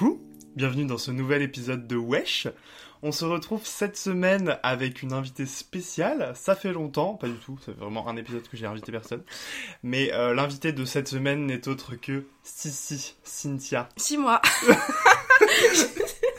[0.00, 0.18] Coucou,
[0.56, 2.48] bienvenue dans ce nouvel épisode de Wesh.
[3.02, 6.32] On se retrouve cette semaine avec une invitée spéciale.
[6.34, 9.22] Ça fait longtemps, pas du tout, c'est vraiment un épisode que j'ai invité personne.
[9.82, 13.90] Mais euh, l'invité de cette semaine n'est autre que Sissi, Cynthia.
[13.98, 14.40] Six mois.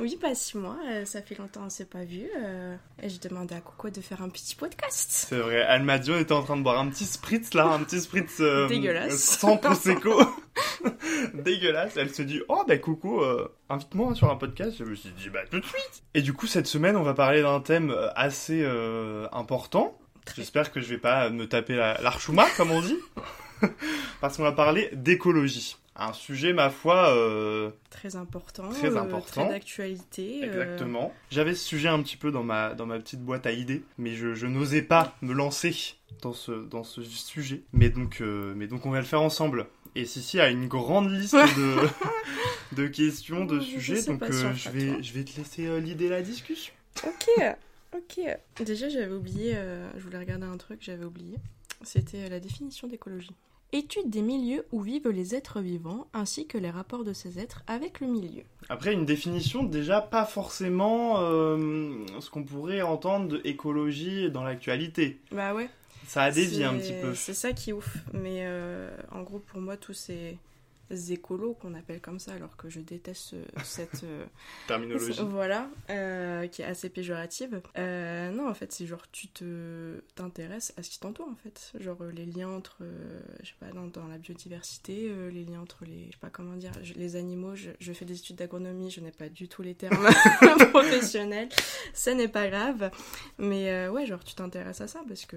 [0.00, 0.76] oui, pas six mois.
[0.88, 2.26] euh, ça fait longtemps on s'est pas vu.
[2.42, 5.08] euh, et je demandais à Coco de faire un petit podcast.
[5.28, 7.66] C'est vrai, elle m'a dit on était en train de boire un petit spritz là,
[7.66, 9.16] un petit spritz euh, Dégueulasse.
[9.22, 10.12] sans prosecco.
[11.34, 11.96] Dégueulasse.
[11.96, 14.76] Elle se dit oh bah coucou, euh, invite-moi sur un podcast.
[14.78, 16.02] Je me suis dit bah tout de suite.
[16.14, 18.64] Et du coup cette semaine on va parler d'un thème assez
[19.32, 19.96] important.
[20.36, 22.96] J'espère que je vais pas me taper la- l'archouma comme on dit.
[24.20, 25.76] Parce qu'on va parler d'écologie.
[25.96, 28.68] Un sujet ma foi euh, Très important.
[28.70, 29.42] Très euh, important.
[29.44, 30.40] très d'actualité.
[30.44, 31.12] euh, Exactement.
[31.30, 34.14] J'avais ce sujet un petit peu dans ma, dans ma petite boîte à idées, mais
[34.14, 35.74] je, je n'osais pas me lancer
[36.22, 37.62] dans ce, dans ce sujet.
[37.72, 39.66] Mais donc, euh, mais donc on va le faire ensemble.
[39.96, 41.76] Et Sissi a une grande liste de,
[42.76, 46.08] de questions, de Je sujets, donc euh, je, vais, je vais te laisser euh, l'idée
[46.08, 46.72] la discussion.
[47.04, 47.28] Ok,
[47.96, 48.20] ok.
[48.64, 51.34] Déjà, j'avais oublié, euh, je voulais regarder un truc, j'avais oublié.
[51.82, 53.34] C'était euh, la définition d'écologie.
[53.72, 57.62] Étude des milieux où vivent les êtres vivants, ainsi que les rapports de ces êtres
[57.68, 58.42] avec le milieu.
[58.68, 65.20] Après, une définition déjà pas forcément euh, ce qu'on pourrait entendre de écologie dans l'actualité.
[65.30, 65.68] Bah ouais.
[66.06, 67.14] Ça a dévié un C'est- petit peu.
[67.14, 67.98] C'est ça qui est ouf.
[68.12, 70.36] Mais euh, en gros, pour moi, tous ces
[71.12, 74.04] écolos qu'on appelle comme ça, alors que je déteste ce- cette.
[74.04, 74.24] euh,
[74.66, 75.20] Terminologie.
[75.28, 77.60] voilà, euh, qui est assez péjorative.
[77.78, 81.72] Euh, non, en fait, c'est genre tu te t'intéresses à ce qui t'entoure, en fait.
[81.80, 85.44] Genre euh, les liens entre, euh, je sais pas, dans, dans la biodiversité, euh, les
[85.44, 87.54] liens entre les, je sais pas comment dire, je- les animaux.
[87.54, 90.06] Je, je fais des études d'agronomie, je n'ai pas du tout les termes
[90.70, 91.48] professionnels.
[91.94, 92.90] Ce n'est pas grave.
[93.38, 95.36] Mais euh, ouais, genre tu t'intéresses à ça parce que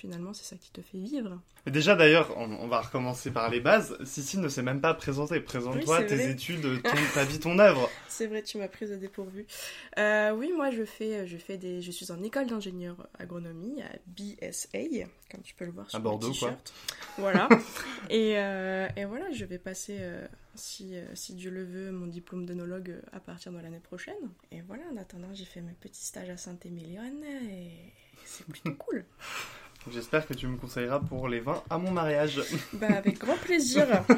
[0.00, 1.38] finalement, c'est ça qui te fait vivre.
[1.66, 3.96] Mais Déjà d'ailleurs, on, on va recommencer par les bases.
[4.04, 5.40] Sissi ne s'est même pas présentée.
[5.40, 6.30] Présente-toi Oui, tes vrai.
[6.30, 7.88] études, ton, ta vie, ton œuvre.
[8.08, 9.46] C'est vrai, tu m'as prise au dépourvu.
[9.98, 13.90] Euh, oui, moi je fais, je fais des, je suis en école d'ingénieur agronomie à
[14.06, 16.48] BSA, comme tu peux le voir sur À Bordeaux, le quoi.
[16.48, 16.72] t-shirt.
[17.18, 17.48] Voilà.
[18.10, 22.06] et, euh, et voilà, je vais passer, euh, si, euh, si Dieu le veut, mon
[22.06, 24.14] diplôme d'œnologue euh, à partir de l'année prochaine.
[24.50, 27.02] Et voilà, en attendant, j'ai fait mes petits stages à Saint-Émilion
[27.50, 27.92] et
[28.24, 29.04] c'est plutôt cool.
[29.88, 32.42] J'espère que tu me conseilleras pour les vins à mon mariage.
[32.74, 33.86] Bah, avec grand plaisir.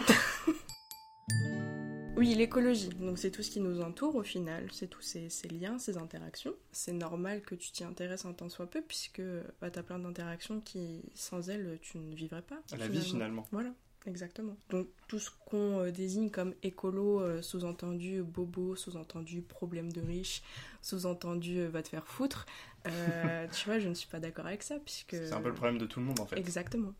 [2.22, 2.90] Oui, l'écologie.
[3.00, 4.68] Donc, c'est tout ce qui nous entoure au final.
[4.70, 6.54] C'est tous ces, ces liens, ces interactions.
[6.70, 9.22] C'est normal que tu t'y intéresses un tant soit peu, puisque
[9.60, 12.60] bah, tu as plein d'interactions qui, sans elles, tu ne vivrais pas.
[12.78, 13.44] La vie finalement.
[13.50, 13.70] Voilà,
[14.06, 14.56] exactement.
[14.70, 20.42] Donc, tout ce qu'on euh, désigne comme écolo, euh, sous-entendu bobo, sous-entendu problème de riche,
[20.80, 22.46] sous-entendu euh, va te faire foutre,
[22.86, 25.10] euh, tu vois, je ne suis pas d'accord avec ça, puisque.
[25.16, 26.36] C'est un peu le problème de tout le monde en fait.
[26.38, 26.92] Exactement.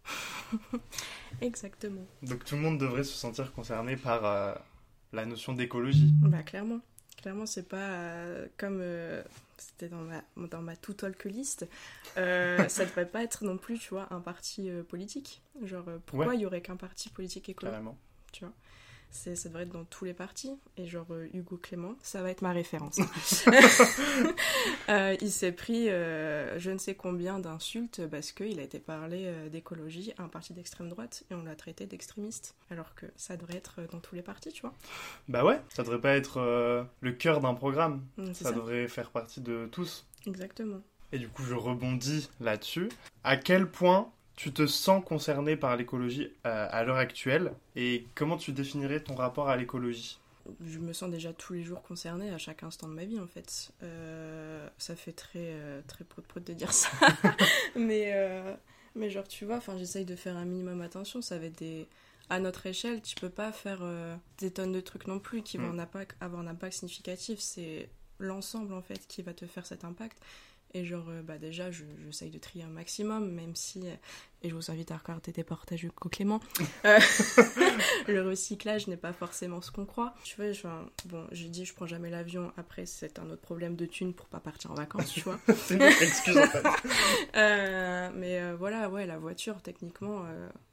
[1.41, 2.05] Exactement.
[2.23, 4.55] Donc tout le monde devrait se sentir concerné par euh,
[5.13, 6.13] la notion d'écologie.
[6.23, 6.81] Bah clairement.
[7.21, 8.83] Clairement, c'est pas euh, comme
[9.57, 11.67] c'était dans ma, dans ma tout talk list.
[12.17, 15.43] ça devrait pas être non plus, tu vois, un parti politique.
[15.63, 16.37] Genre, pourquoi Ouais.
[16.37, 17.71] il y aurait qu'un parti politique écolo?
[17.71, 17.97] Carrément.
[18.33, 18.55] Tu vois?
[19.13, 20.59] C'est, ça devrait être dans tous les partis.
[20.77, 22.99] Et genre, euh, Hugo Clément, ça va être ma référence.
[24.89, 29.25] Euh, il s'est pris euh, je ne sais combien d'insultes parce qu'il a été parlé
[29.27, 32.57] euh, d'écologie à un parti d'extrême droite et on l'a traité d'extrémiste.
[32.71, 34.75] Alors que ça devrait être dans tous les partis, tu vois.
[35.29, 38.05] Bah ouais, ça devrait pas être le cœur d'un programme.
[38.17, 38.53] Mm, Ça, ça.
[38.53, 40.07] devrait faire partie de tous.
[40.27, 40.81] Exactement.
[41.13, 42.89] Et du coup, je rebondis là-dessus.
[43.23, 44.11] À quel point
[44.43, 49.15] tu te sens concerné par l'écologie euh, à l'heure actuelle et comment tu définirais ton
[49.15, 50.19] rapport à l'écologie?
[50.67, 53.29] Je me sens déjà tous les jours concernée à chaque instant de ma vie en
[53.29, 53.71] fait.
[53.85, 56.91] Euh, ça fait très euh, très prout prout de dire ça,
[57.77, 58.53] mais euh,
[58.97, 61.23] mais genre tu vois, enfin j'essaye de faire un minimum attention.
[61.23, 61.87] Ça va être des
[62.29, 65.59] à notre échelle, tu peux pas faire euh, des tonnes de trucs non plus qui
[65.59, 65.81] vont Mm.
[65.81, 67.39] impact- avoir un impact significatif.
[67.39, 70.19] C'est l'ensemble en fait qui va te faire cet impact.
[70.75, 73.95] Et genre, euh, bah déjà, je- j'essaye de trier un maximum, même si, euh,
[74.43, 76.41] et je vous invite à regarder des portages Hugo Clément,
[76.87, 76.99] euh,
[78.09, 80.15] le recyclage n'est pas forcément ce qu'on croit.
[80.25, 83.77] Tu vois, enfin, bon, j'ai dit, je prends jamais l'avion, après, c'est un autre problème
[83.77, 85.39] de thunes pour pas partir en vacances, tu vois.
[85.55, 86.65] C'est une autre excuse en fait.
[87.37, 90.25] Euh, mais euh, voilà, ouais, la voiture, techniquement,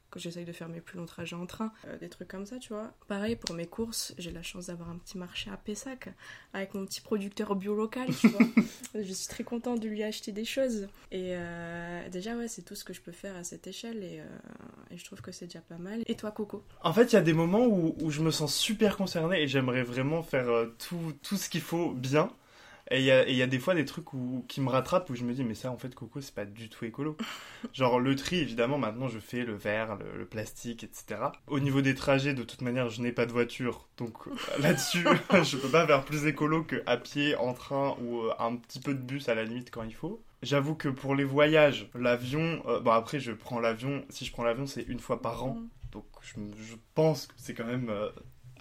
[0.09, 2.57] quand j'essaye de faire mes plus longs trajets en train, euh, des trucs comme ça,
[2.57, 2.93] tu vois.
[3.07, 6.09] Pareil, pour mes courses, j'ai la chance d'avoir un petit marché à Pessac,
[6.53, 8.45] avec mon petit producteur bio local, tu vois.
[8.95, 10.87] je suis très contente de lui acheter des choses.
[11.11, 14.19] Et euh, déjà, ouais, c'est tout ce que je peux faire à cette échelle, et,
[14.19, 14.25] euh,
[14.91, 16.01] et je trouve que c'est déjà pas mal.
[16.07, 16.63] Et toi, Coco?
[16.81, 19.47] En fait, il y a des moments où, où je me sens super concerné et
[19.47, 20.47] j'aimerais vraiment faire
[20.77, 22.31] tout, tout ce qu'il faut bien.
[22.91, 25.23] Et il y a, y des fois des trucs où, qui me rattrapent où je
[25.23, 27.17] me dis, mais ça, en fait, Coco, c'est pas du tout écolo.
[27.73, 31.21] Genre, le tri, évidemment, maintenant, je fais le verre, le, le plastique, etc.
[31.47, 33.87] Au niveau des trajets, de toute manière, je n'ai pas de voiture.
[33.97, 35.05] Donc, euh, là-dessus,
[35.43, 38.79] je peux pas faire plus écolo que à pied, en train ou euh, un petit
[38.79, 40.23] peu de bus à la limite quand il faut.
[40.41, 44.43] J'avoue que pour les voyages, l'avion, euh, bon après je prends l'avion, si je prends
[44.43, 45.57] l'avion c'est une fois par an,
[45.91, 48.09] donc je, pense que c'est quand même euh,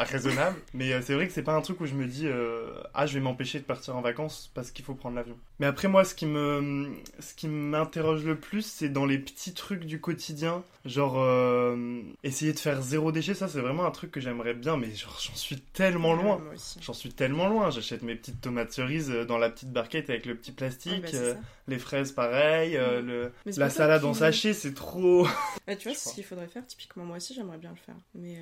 [0.05, 0.57] raisonnable.
[0.75, 3.07] Mais euh, c'est vrai que c'est pas un truc où je me dis euh, ah
[3.07, 5.37] je vais m'empêcher de partir en vacances parce qu'il faut prendre l'avion.
[5.61, 9.55] Mais après moi ce qui me ce qui m'interroge le plus c'est dans les petits
[9.55, 14.11] trucs du quotidien, genre euh, essayer de faire zéro déchet, ça c'est vraiment un truc
[14.11, 16.41] que j'aimerais bien mais genre j'en suis tellement loin.
[16.81, 20.35] J'en suis tellement loin, j'achète mes petites tomates cerises dans la petite barquette avec le
[20.35, 21.35] petit Ah, plastique, bah, euh,
[21.67, 23.07] les fraises pareil, Mm.
[23.07, 25.27] le, la salade en sachet c'est trop...
[25.67, 26.67] Bah, tu vois, c'est ce qu'il faudrait faire.
[26.67, 27.95] Typiquement, moi aussi, j'aimerais bien le faire.
[28.15, 28.37] Mais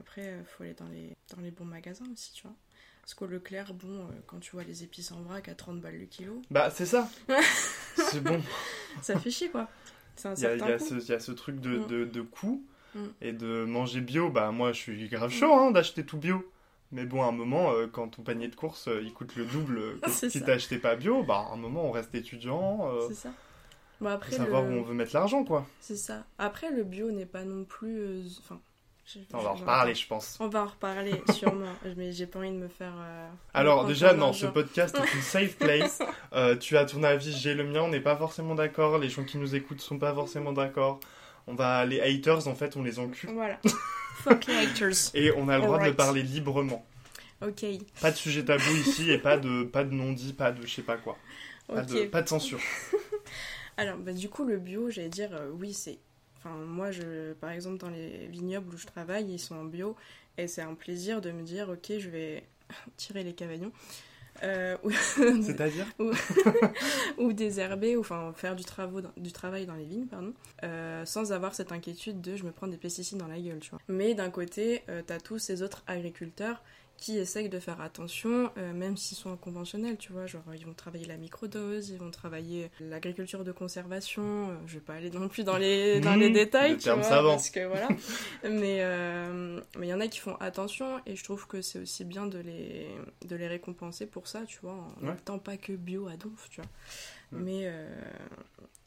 [0.00, 0.93] après, il faut aller dans les,
[1.34, 2.54] dans les bons magasins aussi, tu vois.
[3.02, 5.98] Parce qu'au Leclerc, bon, euh, quand tu vois les épices en vrac à 30 balles
[5.98, 7.08] le kilo, Bah c'est ça,
[7.96, 8.40] c'est bon.
[9.02, 9.68] ça fait chier, quoi.
[10.16, 11.86] C'est un Il y a, y ce, il y a ce truc de, Mm.
[11.86, 12.64] de, de coût
[12.94, 13.04] Mm.
[13.20, 16.48] et de manger bio, bah moi je suis grave chaud hein, d'acheter tout bio.
[16.92, 19.44] Mais bon, à un moment, euh, quand ton panier de courses euh, il coûte le
[19.46, 23.32] double que si t'achetais pas bio, bah à un moment on reste étudiant, C'est ça.
[24.00, 24.70] Bon, après, faut savoir le...
[24.70, 25.66] où on veut mettre l'argent quoi.
[25.80, 26.24] C'est ça.
[26.38, 28.22] Après, le bio n'est pas non plus...
[28.38, 28.60] Enfin...
[29.06, 30.36] je- On va en reparler je pense.
[30.40, 31.72] On va en reparler, sûrement.
[31.96, 32.94] Mais j'ai pas envie de me faire...
[32.98, 36.00] euh, Alors déjà, non, ce podcast est une safe place.
[36.34, 38.98] Euh, tu as ton avis, j'ai le mien, on n'est pas forcément d'accord.
[38.98, 40.98] Les gens qui nous écoutent sont pas forcément d'accord.
[41.46, 43.30] On va, les haters, en fait, on les encule.
[43.30, 43.60] Voilà.
[44.24, 44.96] Fuck les haters.
[45.14, 46.84] Et on a le droit de parler librement.
[47.40, 47.64] Ok.
[48.00, 50.82] Pas de sujet tabou ici et pas de, pas de non-dit, pas de je sais
[50.82, 51.16] pas quoi.
[51.68, 52.58] Pas, de, pas de censure.
[53.76, 55.98] Alors, bah, du coup, le bio, j'allais dire, euh, oui, c'est.
[56.44, 59.96] Enfin, moi, je, par exemple, dans les vignobles où je travaille, ils sont en bio,
[60.36, 62.44] et c'est un plaisir de me dire, ok, je vais
[62.96, 63.72] tirer les cavaillons,
[64.42, 64.90] euh, ou,
[65.42, 65.86] C'est-à-dire
[67.18, 71.04] ou désherber, ou enfin faire du, travaux dans- du travail dans les vignes, pardon, euh,
[71.04, 73.78] sans avoir cette inquiétude de je me prends des pesticides dans la gueule, tu vois.
[73.88, 76.62] Mais d'un côté, euh, t'as tous ces autres agriculteurs
[77.04, 80.72] qui essayent de faire attention, euh, même s'ils sont conventionnels, tu vois, genre ils vont
[80.72, 85.28] travailler la microdose, ils vont travailler l'agriculture de conservation, euh, je vais pas aller non
[85.28, 87.30] plus dans les, dans les détails, le tu terme vois, savant.
[87.32, 87.88] parce que voilà.
[88.44, 91.78] mais euh, mais il y en a qui font attention et je trouve que c'est
[91.78, 92.88] aussi bien de les,
[93.26, 95.12] de les récompenser pour ça, tu vois, en Ouais.
[95.12, 96.70] n'étant pas que bio à donf, tu vois.
[97.32, 97.86] Mais, euh,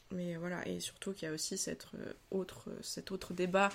[0.09, 1.85] mais voilà, et surtout qu'il y a aussi cette,
[2.31, 3.69] autre, cet autre débat,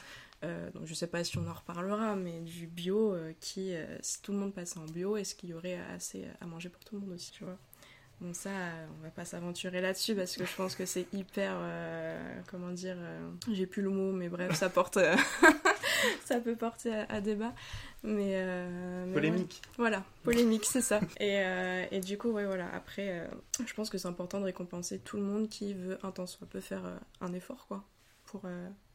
[0.45, 3.87] euh, donc je sais pas si on en reparlera, mais du bio euh, qui, euh,
[4.01, 6.85] si tout le monde passait en bio, est-ce qu'il y aurait assez à manger pour
[6.85, 7.57] tout le monde aussi, tu vois?
[8.21, 8.51] Bon ça,
[8.99, 11.57] on va pas s'aventurer là-dessus parce que je pense que c'est hyper,
[12.47, 12.97] comment dire,
[13.51, 14.97] j'ai plus le mot, mais bref, ça porte,
[16.25, 17.53] ça peut porter à, à débat,
[18.05, 19.13] mais, ouais.
[19.13, 19.61] Polémique.
[19.77, 21.01] Voilà, polémique, c'est ça.
[21.19, 21.43] Et,
[21.91, 22.73] et du coup, ouais, voilà.
[22.73, 23.29] Après,
[23.67, 26.61] je pense que c'est important de récompenser tout le monde qui veut un soit peu
[26.61, 26.85] faire
[27.21, 27.83] un effort, quoi,
[28.27, 28.43] pour,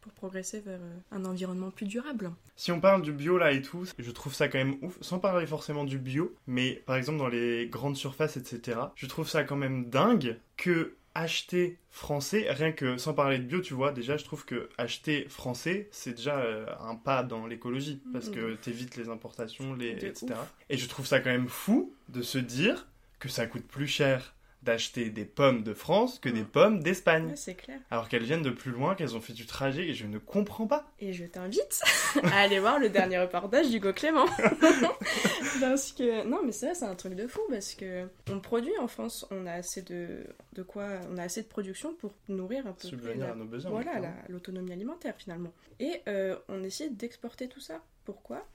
[0.02, 2.32] pour progresser vers euh, un environnement plus durable.
[2.56, 5.20] Si on parle du bio là et tout, je trouve ça quand même ouf, sans
[5.20, 9.44] parler forcément du bio, mais par exemple dans les grandes surfaces, etc., je trouve ça
[9.44, 14.18] quand même dingue que acheter français, rien que sans parler de bio, tu vois, déjà
[14.18, 18.96] je trouve que acheter français, c'est déjà euh, un pas dans l'écologie, parce que t'évites
[18.98, 20.28] les importations, les, etc.
[20.30, 20.54] ouf.
[20.70, 22.88] Et je trouve ça quand même fou de se dire
[23.18, 24.36] que ça coûte plus cher
[24.68, 26.46] d'acheter des pommes de France que des Mm.
[26.48, 27.32] pommes d'Espagne.
[27.36, 27.80] C'est clair.
[27.90, 30.68] Alors qu'elles viennent de plus loin, qu'elles ont fait du trajet, et je ne comprends
[30.68, 30.86] pas.
[31.00, 31.82] Et je t'invite
[32.24, 34.26] à aller voir le dernier reportage d'Hugo Clément.
[35.62, 38.88] parce que, non, mais ça, c'est un truc de fou, parce que on produit en
[38.88, 42.74] France, on a assez de, de quoi, on a assez de production pour nourrir un
[42.74, 43.72] peu Subvenir à nos besoins.
[43.72, 45.54] Voilà, la- l'autonomie alimentaire finalement.
[45.80, 47.82] Et euh, on essaie d'exporter tout ça.
[48.06, 48.46] Pourquoi?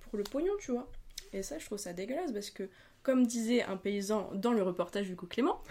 [0.00, 0.90] Pour le pognon, tu vois.
[1.32, 2.64] Et ça, je trouve ça dégueulasse parce que,
[3.02, 5.62] comme disait un paysan dans le reportage du coup Clément,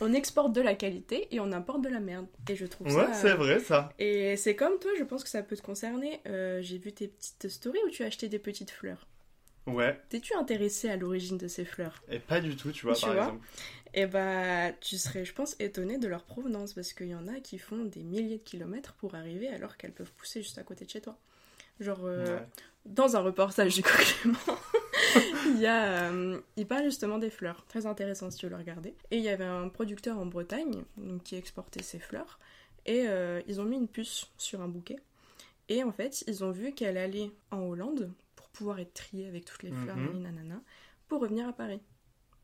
[0.00, 2.26] on exporte de la qualité et on importe de la merde.
[2.48, 3.12] Et je trouve Ouais, ça.
[3.12, 3.92] c'est vrai ça.
[3.98, 6.20] Et c'est comme toi, je pense que ça peut te concerner.
[6.26, 9.06] Euh, J'ai vu tes petites stories où tu as acheté des petites fleurs.
[9.66, 9.98] Ouais.
[10.08, 12.02] T'es-tu intéressé à l'origine de ces fleurs?
[12.10, 13.26] Et pas du tout, tu vois, Tu par vois?
[13.26, 13.46] exemple.
[13.94, 17.40] Eh bah, tu serais, je pense, étonné de leur provenance parce qu'il y en a
[17.40, 20.84] qui font des milliers de kilomètres pour arriver alors qu'elles peuvent pousser juste à côté
[20.84, 21.18] de chez toi.
[21.80, 22.46] Genre, euh, Ouais.
[22.86, 24.38] Dans un reportage du Clément,
[25.46, 28.56] il y a, euh, il parle justement des fleurs, très intéressant si tu veux le
[28.56, 28.94] regarder.
[29.10, 32.38] Et il y avait un producteur en Bretagne donc, qui exportait ses fleurs
[32.86, 34.96] et euh, ils ont mis une puce sur un bouquet.
[35.68, 39.44] Et en fait, ils ont vu qu'elle allait en Hollande pour pouvoir être triée avec
[39.44, 40.06] toutes les fleurs, Mhm.
[40.06, 40.60] nani, nanana,
[41.08, 41.80] pour revenir à Paris.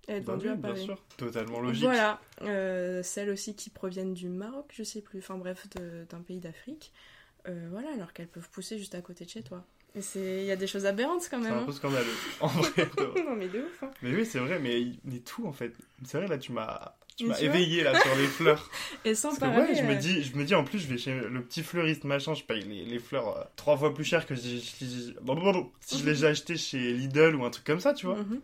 [0.07, 0.85] Et être Bah vendue oui, à bien Paris.
[0.85, 1.05] sûr.
[1.17, 1.85] Totalement logique.
[1.85, 5.67] Voilà, euh, celles aussi qui proviennent du Maroc, je sais plus, enfin bref,
[6.09, 6.93] d'un pays d'Afrique.
[7.71, 9.65] Voilà, alors qu'elles peuvent pousser juste à côté de chez toi.
[10.01, 11.59] C'est, il y a des choses aberrantes quand C'est même.
[11.59, 11.67] un hein.
[11.67, 12.07] peu scandaleux.
[12.41, 12.89] En vrai.
[13.27, 13.83] non mais de ouf.
[13.83, 13.91] hein.
[14.03, 15.73] Mais oui, c'est vrai, mais, mais tout en fait.
[16.05, 16.95] C'est vrai, là, tu m'as.
[17.17, 18.71] Tu m'as éveillé là sur les fleurs.
[19.05, 19.73] Et sans Parce que parler.
[19.73, 21.65] ouais, je me euh, dis, je me dis en plus, je vais chez le petit
[21.65, 26.05] fleuriste machin, je paye les, les fleurs euh, trois fois plus cher que si, je
[26.07, 28.17] les ai achetées chez Lidl ou un truc comme ça, tu vois.
[28.23, 28.41] mhm.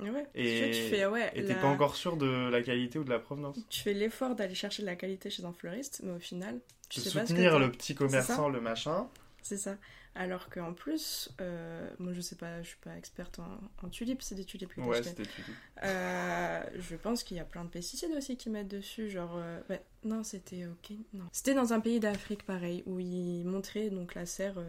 [0.00, 0.26] Ouais.
[0.34, 1.30] Et- Tu, fais ouais.
[1.34, 3.58] T'es la- pas encore sûr de la qualité ou de la provenance.
[3.68, 6.58] Tu fais l'effort d'aller chercher de la qualité chez un fleuriste, mais au final,
[6.88, 9.06] tu De sais pas ce que soutenir le petit commerçant, le machin.
[9.42, 9.76] C'est ça.
[10.16, 14.22] Alors qu'en plus, euh, moi je sais pas, je suis pas experte en, en tulipes,
[14.22, 15.08] c'est des tulipes que Ouais, achetées.
[15.10, 15.52] c'était tu dis.
[15.82, 19.60] Euh, je pense qu'il y a plein de pesticides aussi qui mettent dessus, genre euh,
[20.04, 24.24] non c'était ok, non c'était dans un pays d'Afrique pareil où ils montraient donc la
[24.24, 24.62] serre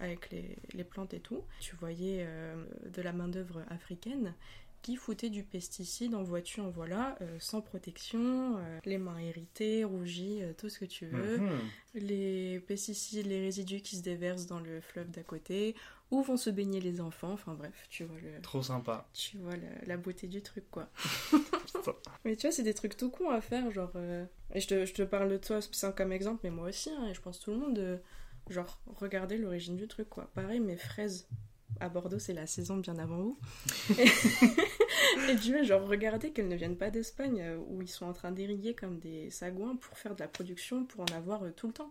[0.00, 1.42] avec les, les plantes et tout.
[1.60, 2.26] Tu voyais
[2.86, 4.34] de la main d'œuvre africaine
[4.82, 9.84] qui foutait du pesticide en voiture, en voilà, euh, sans protection, euh, les mains irritées,
[9.84, 11.58] rougies, euh, tout ce que tu veux Mhm.
[11.96, 12.29] les
[12.60, 15.74] pesticides, les résidus qui se déversent dans le fleuve d'à côté,
[16.10, 19.08] où vont se baigner les enfants, enfin bref, tu vois, le, Trop sympa.
[19.12, 20.88] tu vois la, la beauté du truc quoi.
[22.24, 23.92] Mais tu vois, c'est des trucs tout cons à faire, genre.
[23.96, 24.24] euh,
[24.54, 27.06] Et je te, je te parle de toi c'est comme exemple, mais moi aussi, hein,
[27.08, 27.98] et je pense tout le monde, de,
[28.48, 30.28] genre, regarder l'origine du truc quoi.
[30.34, 31.28] Pareil, mes fraises.
[31.80, 33.38] À Bordeaux, c'est la saison bien avant vous.
[35.28, 38.12] Et, tu vois, genre, regardez qu'elles ne viennent pas d'Espagne, euh, où ils sont en
[38.12, 41.66] train d'irriguer comme des sagouins pour faire de la production, pour en avoir euh, tout
[41.66, 41.90] le temps.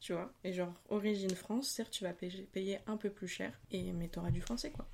[0.00, 3.92] Tu vois Et genre, origine France, certes, tu vas payer, un peu plus cher, et,
[3.92, 4.88] mais t'auras du français, quoi.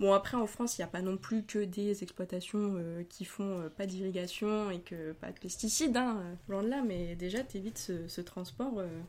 [0.00, 3.24] Bon, après, en France, il n'y a pas non plus que des exploitations euh, qui
[3.24, 7.42] font euh, pas d'irrigation et que pas de pesticides, hein, loin de là, mais déjà,
[7.42, 9.00] t'évites ce, ce transport euh,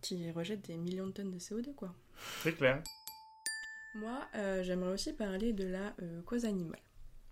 [0.00, 1.94] qui rejette des millions de tonnes de CO2, quoi.
[2.42, 2.82] C'est clair.
[3.98, 6.80] Moi, euh, j'aimerais aussi parler de la euh, cause animale,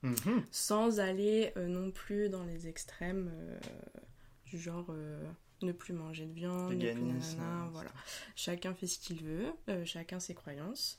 [0.02, 0.44] Mhm.
[0.50, 3.30] sans aller euh, non plus dans les extrêmes
[4.44, 4.94] du genre
[5.62, 7.90] ne plus manger de viande, ne plus nanana, voilà.
[8.34, 9.52] Chacun fait ce qu'il veut,
[9.84, 10.96] chacun ses croyances.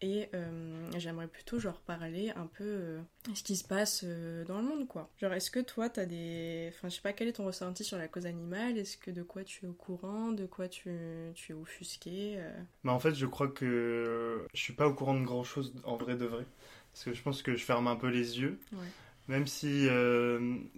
[0.00, 3.00] Et euh, j'aimerais plutôt genre parler un peu euh,
[3.34, 5.10] ce qui se passe euh, dans le monde quoi.
[5.20, 6.70] Genre est-ce que toi t'as des...
[6.72, 9.24] Enfin je sais pas quel est ton ressenti sur la cause animale, est-ce que de
[9.24, 10.90] quoi tu es au courant, de quoi tu,
[11.34, 12.52] tu es offusqué euh,
[12.84, 15.96] Mais en fait, je crois que je suis pas au courant de grand chose en
[15.96, 16.46] vrai de vrai.
[16.92, 18.60] Parce que je pense que je ferme un peu les yeux.
[18.72, 18.86] Ouais.
[19.26, 19.88] Même si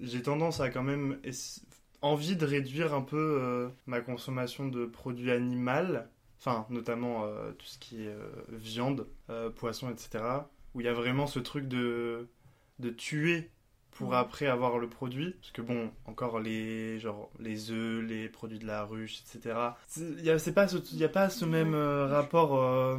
[0.01, 1.21] j'ai tendance à quand même
[2.03, 5.99] envie de réduire un peu ma consommation de produits animaux.
[6.41, 10.25] Enfin, notamment euh, tout ce qui est euh, viande, euh, poisson, etc.
[10.75, 12.27] Où il y a vraiment ce truc de,
[12.79, 13.51] de tuer
[13.91, 15.35] pour après avoir le produit.
[15.41, 19.55] Parce que bon, encore les, genre, les œufs, les produits de la ruche, etc.
[19.99, 22.97] Il n'y a, pas ce- y a pas ce même euh, rapport euh,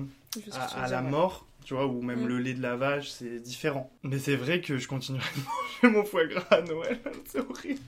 [0.52, 2.28] à, à la mort, tu vois, ou même Mm.
[2.28, 3.92] le lait de la vache, c'est différent.
[4.04, 5.26] Mais c'est vrai que je continuerai
[5.84, 7.82] de manger mon foie gras à Noël, c'est horrible.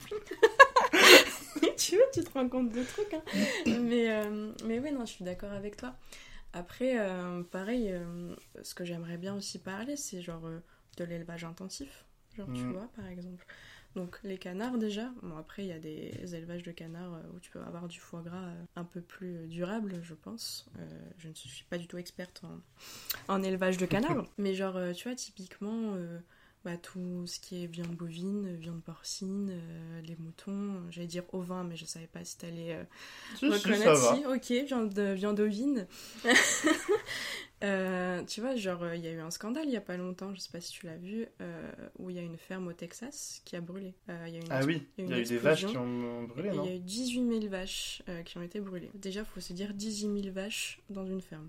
[2.12, 3.14] Tu te rends compte de trucs.
[3.14, 3.22] Hein.
[3.66, 5.94] mais, euh, mais oui, non, je suis d'accord avec toi.
[6.52, 10.60] Après, euh, pareil, euh, ce que j'aimerais bien aussi parler, c'est genre euh,
[10.98, 12.04] de l'élevage intensif.
[12.36, 12.72] Genre, tu Mm.
[12.72, 13.44] vois, par exemple.
[13.96, 15.10] Donc, les canards, déjà.
[15.22, 18.22] Bon, après, il y a des élevages de canards où tu peux avoir du foie
[18.22, 20.66] gras un peu plus durable, je pense.
[21.18, 22.42] Je ne suis pas du tout experte
[23.28, 24.26] en, en élevage de canards.
[24.36, 25.96] mais genre, tu vois, typiquement...
[26.66, 31.24] euh, bah, tout ce qui est viande bovine, viande porcine, euh, les moutons, j'allais dire
[31.32, 32.84] ovin, mais je savais pas si t'allais euh,
[33.36, 34.14] Si, reconnaître.
[34.14, 35.86] Si, ok, viande, viande ovine.
[37.62, 39.96] Euh, tu vois, genre, euh, il y a eu un scandale il y a pas
[39.96, 42.68] longtemps, je sais pas si tu l'as vu, euh, où il y a une ferme
[42.68, 43.94] au Texas qui a brûlé.
[44.10, 45.62] Euh, il y a une Ah oui, il il y y a eu des vaches
[45.62, 45.70] explosion.
[45.70, 48.42] qui ont brûlé, et il non y a eu 18 000 vaches euh, qui ont
[48.42, 48.90] été brûlées.
[48.92, 51.48] Déjà, faut se dire 18 000 vaches dans une ferme.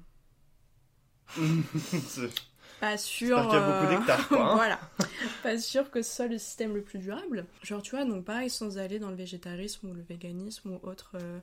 [2.80, 3.38] Pas sûr.
[3.38, 4.56] J'espère qu'il y a beaucoup euh, d'hectares, quoi, hein.
[4.56, 4.80] voilà.
[5.44, 7.46] Pas sûr que ce soit le système le plus durable.
[7.64, 11.12] Genre, tu vois, donc pareil, sans aller dans le végétarisme ou le véganisme ou autre,
[11.16, 11.40] euh,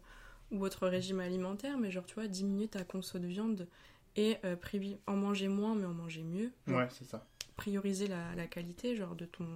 [0.51, 3.67] ou autre régime alimentaire, mais genre, tu vois, diminuer ta conso de viande
[4.17, 6.51] et euh, privi- en manger moins, mais en manger mieux.
[6.67, 7.25] Genre, Ouais, c'est ça.
[7.57, 9.47] prioriser la, la qualité, genre, de ton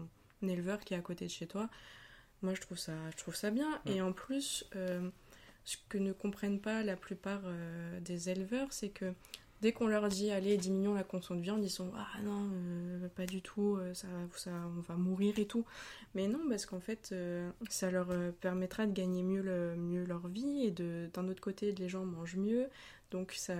[0.42, 1.68] éleveur qui est à côté de chez toi.
[2.42, 3.68] Moi, je trouve ça, je trouve ça bien.
[3.86, 3.96] Ouais.
[3.96, 5.08] Et en plus, euh,
[5.64, 9.12] ce que ne comprennent pas la plupart euh, des éleveurs, c'est que
[9.62, 13.08] Dès qu'on leur dit allez diminuons la consommation de viande, ils sont ah non euh,
[13.08, 15.64] pas du tout, euh, ça, ça on va mourir et tout.
[16.14, 18.08] Mais non parce qu'en fait euh, ça leur
[18.40, 19.42] permettra de gagner mieux,
[19.76, 22.68] mieux leur vie et d'un autre côté les gens mangent mieux.
[23.10, 23.54] Donc ça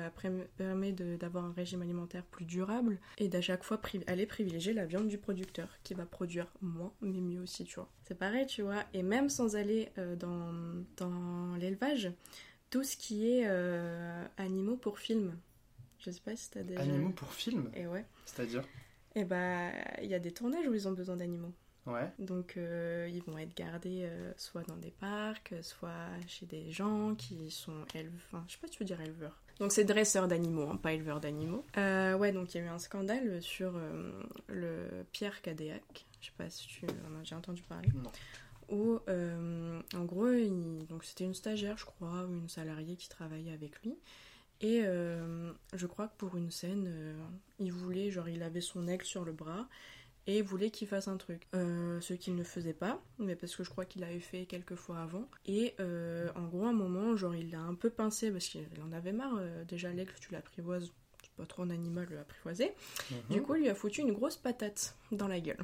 [0.58, 5.08] permet d'avoir un régime alimentaire plus durable et d'à chaque fois aller privilégier la viande
[5.08, 7.88] du producteur qui va produire moins mais mieux aussi tu vois.
[8.02, 9.88] C'est pareil tu vois et même sans aller
[10.18, 10.52] dans,
[10.96, 12.10] dans l'élevage,
[12.70, 13.46] tout ce qui est
[14.36, 15.32] animaux pour film.
[16.06, 18.04] Je sais pas si t'as déjà Animaux pour film Et ouais.
[18.24, 18.64] C'est-à-dire
[19.14, 19.70] Et bah
[20.02, 21.52] il y a des tournages où ils ont besoin d'animaux.
[21.86, 22.10] Ouais.
[22.18, 27.14] Donc euh, ils vont être gardés euh, soit dans des parcs, soit chez des gens
[27.14, 28.20] qui sont éleveurs.
[28.32, 29.40] Enfin, je sais pas si tu veux dire éleveurs.
[29.60, 31.64] Donc c'est dresseurs d'animaux, hein, pas éleveurs d'animaux.
[31.76, 33.72] Euh, ouais, donc il y a eu un scandale sur
[34.48, 36.06] le Pierre Cadéac.
[36.20, 37.88] Je sais pas si tu en as déjà entendu parler.
[37.94, 38.10] Non.
[38.68, 43.52] Où en gros, il- donc c'était une stagiaire, je crois, ou une salariée qui travaillait
[43.52, 43.96] avec lui.
[44.60, 47.14] Et euh, je crois que pour une scène, euh,
[47.58, 49.68] il voulait, genre, il avait son aigle sur le bras
[50.26, 51.46] et voulait qu'il fasse un truc.
[51.54, 54.74] Euh, ce qu'il ne faisait pas, mais parce que je crois qu'il l'avait fait quelques
[54.74, 55.28] fois avant.
[55.44, 55.74] Et
[56.34, 59.12] en gros, à un moment, genre, il l'a un peu pincé parce qu'il en avait
[59.12, 59.40] marre.
[59.68, 60.92] déjà, l'aigle, tu l'apprivoises,
[61.36, 62.72] pas trop un animal à apprivoiser.
[63.30, 65.58] Du coup, il lui a foutu une grosse patate dans la gueule.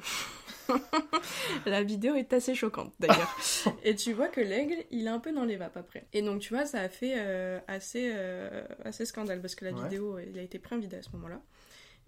[1.65, 3.35] la vidéo est assez choquante d'ailleurs.
[3.83, 6.05] Et tu vois que l'aigle, il est un peu dans les vapes après.
[6.13, 9.71] Et donc, tu vois, ça a fait euh, assez, euh, assez scandale parce que la
[9.71, 9.83] Ouais.
[9.83, 11.41] vidéo, il a été vidéo à ce moment-là.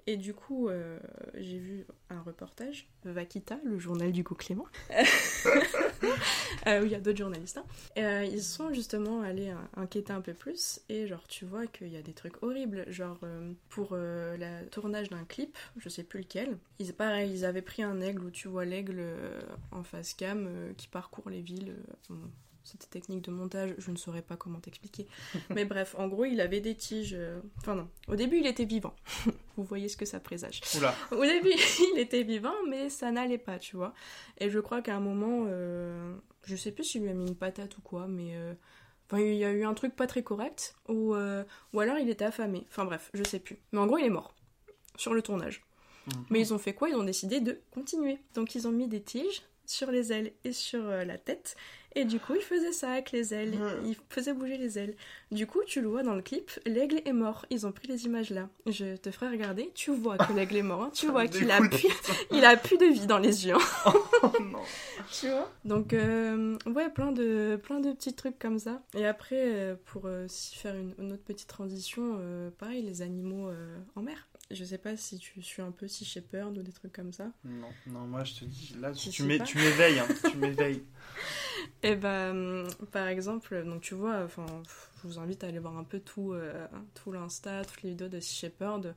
[0.08, 1.00] Et du coup, euh,
[1.34, 4.68] j'ai vu un reportage, Vakita, le journal du coup Clément,
[6.68, 7.58] euh, où il y a d'autres journalistes.
[7.58, 7.66] hein.
[7.98, 11.90] Euh, ils sont justement allés euh, enquêter un peu plus, et genre tu vois qu'il
[11.92, 16.04] y a des trucs horribles, genre euh, pour euh, le tournage d'un clip, je sais
[16.04, 19.40] plus lequel, ils, pareil, ils avaient pris un aigle où tu vois l'aigle euh,
[19.72, 21.76] en face cam euh, qui parcourt les villes.
[22.12, 22.14] euh,
[22.66, 25.08] cette technique de montage, je ne saurais pas comment t'expliquer.
[25.50, 27.14] Mais bref, en gros, il avait des tiges.
[27.18, 27.88] euh, Enfin, non.
[28.08, 28.94] Au début, il était vivant.
[29.58, 30.60] Vous voyez ce que ça présage.
[30.78, 30.94] Oula.
[31.12, 31.52] Au début,
[31.94, 33.94] il était vivant, mais ça n'allait pas, tu vois.
[34.40, 37.36] Et je crois qu'à un moment, euh, je sais plus s'il lui a mis une
[37.36, 38.54] patate ou quoi, mais euh,
[39.10, 41.44] enfin, il y a eu un truc pas très correct, ou, euh,
[41.74, 42.66] ou alors il était affamé.
[42.70, 43.58] Enfin bref, je sais plus.
[43.72, 44.34] Mais en gros, il est mort
[44.98, 45.64] sur le tournage.
[46.08, 46.26] Mhm.
[46.30, 46.90] Mais ils ont fait quoi?
[46.90, 48.18] Ils ont décidé de continuer.
[48.34, 51.56] Donc ils ont mis des tiges sur les ailes et sur la tête.
[51.98, 53.54] Et du coup, ils faisaient ça avec les ailes.
[53.86, 54.96] Ils faisaient bouger les ailes.
[55.32, 57.46] Du coup, tu le vois dans le clip, l'aigle est mort.
[57.50, 58.50] Ils ont pris les images là.
[58.66, 59.72] Je te ferai regarder.
[59.76, 60.84] Tu vois que l'aigle est mort.
[60.84, 60.92] hein.
[60.94, 61.88] Tu vois qu'il a plus,
[62.32, 63.56] il a plus de vie dans les yeux.
[63.56, 63.94] hein.
[64.24, 64.60] Oh non.
[65.12, 65.50] tu vois?
[65.66, 68.82] Donc, euh, ouais, plein de, plein de petits trucs comme ça.
[68.98, 73.50] Et après, euh, pour euh, faire une, une autre petite transition, euh, pareil, les animaux
[73.96, 74.28] en mer.
[74.52, 77.32] Je sais pas si tu suis un peu Sea Shepherd ou des trucs comme ça.
[77.46, 80.08] Non, non, moi je te dis, là Tu tu, sais m'é- pas tu m'éveilles, hein,
[80.30, 80.84] tu m'éveilles.
[81.84, 82.34] Et bah,
[82.92, 84.46] par exemple, donc tu vois, enfin,
[85.02, 88.10] je vous invite à aller voir un peu tout, euh, tout l'Insta, toutes les vidéos
[88.10, 88.96] de Sea Shepherd.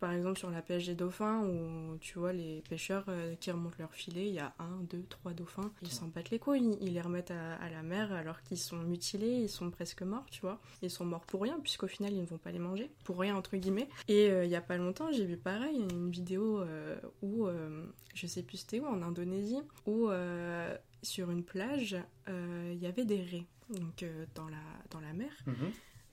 [0.00, 3.76] Par exemple, sur la pêche des dauphins, où tu vois les pêcheurs euh, qui remontent
[3.78, 6.94] leur filet, il y a un, deux, trois dauphins, ils s'en battent les couilles, ils
[6.94, 10.40] les remettent à, à la mer alors qu'ils sont mutilés, ils sont presque morts, tu
[10.40, 10.58] vois.
[10.80, 13.36] Ils sont morts pour rien, puisqu'au final, ils ne vont pas les manger, pour rien,
[13.36, 13.88] entre guillemets.
[14.08, 17.84] Et euh, il y a pas longtemps, j'ai vu pareil, une vidéo euh, où, euh,
[18.14, 21.96] je sais plus c'était où, en Indonésie, où euh, sur une plage,
[22.28, 24.56] euh, il y avait des raies, donc euh, dans, la,
[24.90, 25.30] dans la mer.
[25.46, 25.54] Mhm.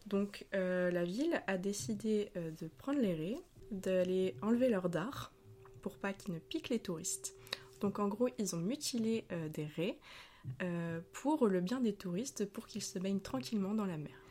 [0.08, 3.40] Donc euh, la ville a décidé euh, de prendre les raies,
[3.72, 5.34] d'aller enlever leur dard
[5.82, 7.36] pour pas qu'ils ne piquent les touristes.
[7.82, 10.00] Donc en gros, ils ont mutilé euh, des raies
[10.62, 14.16] euh, pour le bien des touristes, pour qu'ils se baignent tranquillement dans la mer.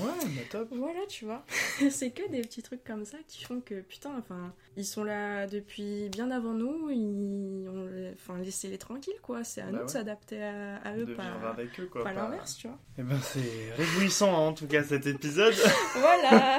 [0.00, 0.66] Ouais, mais top.
[0.72, 1.46] Voilà, tu vois.
[1.92, 5.46] c'est que des petits trucs comme ça qui font que, putain, enfin, ils sont là
[5.46, 9.44] depuis bien avant nous, ils ont, enfin, laissez-les tranquilles, quoi.
[9.44, 12.02] C'est à Bah nous de s'adapter à, à De eux, vivre pas, avec eux, quoi.
[12.02, 12.80] pas pas- l'inverse, tu vois.
[12.98, 15.54] Eh ben, c'est réjouissant, hein, en tout cas, cet épisode.
[15.94, 16.58] Voilà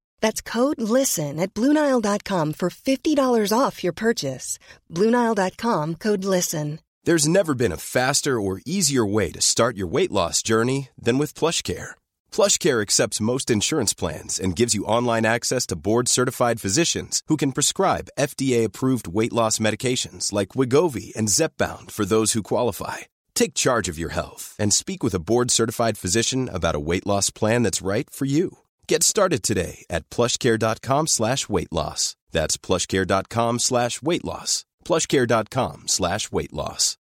[0.21, 4.57] That's code LISTEN at Bluenile.com for $50 off your purchase.
[4.89, 6.79] Bluenile.com code LISTEN.
[7.03, 11.17] There's never been a faster or easier way to start your weight loss journey than
[11.17, 11.95] with PlushCare.
[12.31, 17.53] PlushCare accepts most insurance plans and gives you online access to board-certified physicians who can
[17.53, 22.97] prescribe FDA-approved weight loss medications like Wigovi and Zepbound for those who qualify.
[23.33, 27.31] Take charge of your health and speak with a board-certified physician about a weight loss
[27.31, 28.59] plan that's right for you.
[28.91, 32.17] Get started today at plushcare.com slash weight loss.
[32.33, 34.65] That's plushcare.com slash weight loss.
[34.83, 36.97] plushcare.com slash weight loss.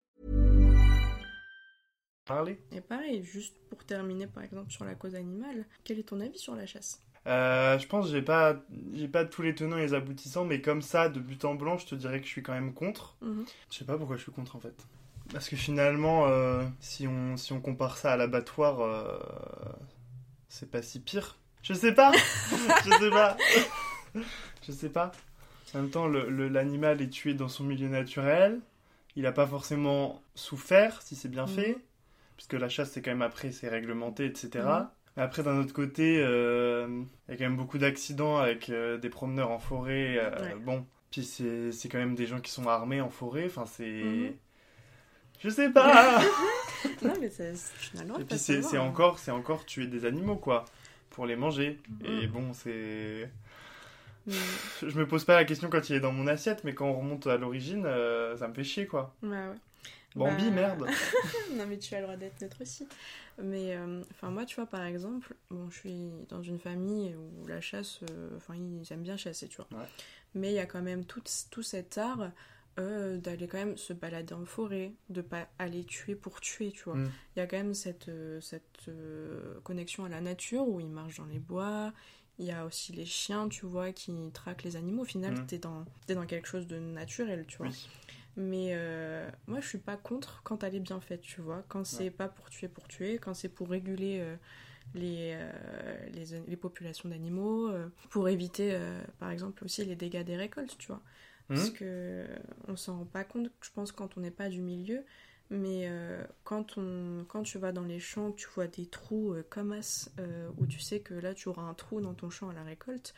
[2.25, 6.19] Parler Et pareil, juste pour terminer par exemple sur la cause animale, quel est ton
[6.19, 7.01] avis sur la chasse?
[7.29, 8.57] Euh, je pense que j'ai pas,
[8.93, 11.79] j'ai pas tous les tenants et les aboutissants, mais comme ça, de but en blanc,
[11.79, 13.17] je te dirais que je suis quand même contre.
[13.21, 13.45] Mhm.
[13.71, 14.75] Je sais pas pourquoi je suis contre en fait.
[15.33, 19.21] Parce que finalement, euh, si, on, si on compare ça à l'abattoir, euh,
[20.49, 21.37] c'est pas si pire.
[21.69, 22.13] Je sais pas
[22.85, 23.37] Je sais pas
[24.67, 25.13] Je sais pas.
[25.75, 28.61] En même temps, l'animal est tué dans son milieu naturel.
[29.17, 31.55] Il a pas forcément souffert, si c'est bien Mhm.
[31.55, 31.79] fait.
[32.37, 34.65] Puisque la chasse, c'est quand même après, c'est réglementé, etc.
[34.65, 34.89] Mhm.
[35.17, 38.99] Mais après, d'un autre côté, euh, il y a quand même beaucoup d'accidents avec euh,
[38.99, 40.19] des promeneurs en forêt.
[40.19, 40.55] euh, Ouais.
[40.61, 43.47] Bon, puis c'est quand même des gens qui sont armés en forêt.
[43.47, 44.03] Enfin, c'est.
[44.05, 44.33] Mhm.
[45.41, 46.21] Je sais pas
[47.03, 47.53] Non mais c'est
[48.21, 48.81] Et puis c'est hein.
[48.81, 50.65] encore, c'est encore tuer des animaux, quoi.
[51.17, 51.81] Pour les manger.
[52.05, 52.33] Et Mhm.
[52.33, 53.31] bon, c'est.
[54.27, 54.35] Mais-
[54.83, 56.99] Je me pose pas la question quand il est dans mon assiette, mais quand on
[56.99, 59.15] remonte à l'origine, euh, ça me fait chier, quoi.
[59.23, 59.55] Ouais, ouais.
[60.15, 60.87] Bambi, Bah, merde
[61.57, 62.87] non mais tu as le droit d'être neutre aussi.
[63.43, 67.47] Mais euh, enfin moi tu vois par exemple, bon je suis dans une famille où
[67.47, 69.69] la chasse, euh, enfin ils aiment bien chasser tu vois.
[69.79, 69.87] Ouais.
[70.35, 72.31] Mais il y a quand même tout, tout cet art
[72.79, 76.85] euh, d'aller quand même se balader en forêt, de pas aller tuer pour tuer tu
[76.85, 76.97] vois.
[76.97, 77.11] Il Mm.
[77.37, 81.19] y a quand même cette, euh, cette euh, connexion à la nature où ils marchent
[81.19, 81.93] dans les bois.
[82.39, 85.03] Il y a aussi les chiens, tu vois, qui traquent les animaux.
[85.03, 85.47] Au final, Mm.
[85.47, 87.69] t'es dans, t'es dans quelque chose de naturel, tu vois.
[87.69, 87.89] Oui.
[88.37, 91.65] Mais euh, moi, je suis pas contre quand elle est bien faite, tu vois.
[91.69, 94.37] Quand c'est pas pour tuer pour tuer, quand c'est pour réguler euh,
[94.95, 97.71] les, euh, les, les populations d'animaux,
[98.11, 98.79] pour éviter,
[99.19, 101.01] par exemple, aussi les dégâts des récoltes, tu vois.
[101.49, 101.75] Parce Mhm.
[101.75, 102.27] que
[102.69, 105.05] on s'en rend pas compte, je pense, quand on n'est pas du milieu.
[105.49, 109.33] Mais euh, quand, on, quand tu vas dans les champs, que tu vois des trous
[109.33, 112.31] euh, comme as, euh, où tu sais que là tu auras un trou dans ton
[112.31, 113.15] champ à la récolte,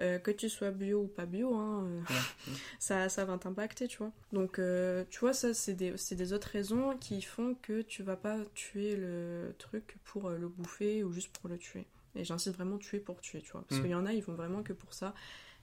[0.00, 2.00] euh, que tu sois bio ou pas bio, hein, euh,
[2.78, 4.12] ça, ça va t'impacter, tu vois.
[4.32, 8.02] Donc, euh, tu vois, ça, c'est des, c'est des autres raisons qui font que tu
[8.02, 11.86] vas pas tuer le truc pour euh, le bouffer ou juste pour le tuer.
[12.16, 13.62] Et j'insiste vraiment tuer pour tuer, tu vois.
[13.68, 13.82] Parce Mm.
[13.82, 15.14] qu'il y en a, ils vont vraiment que pour ça.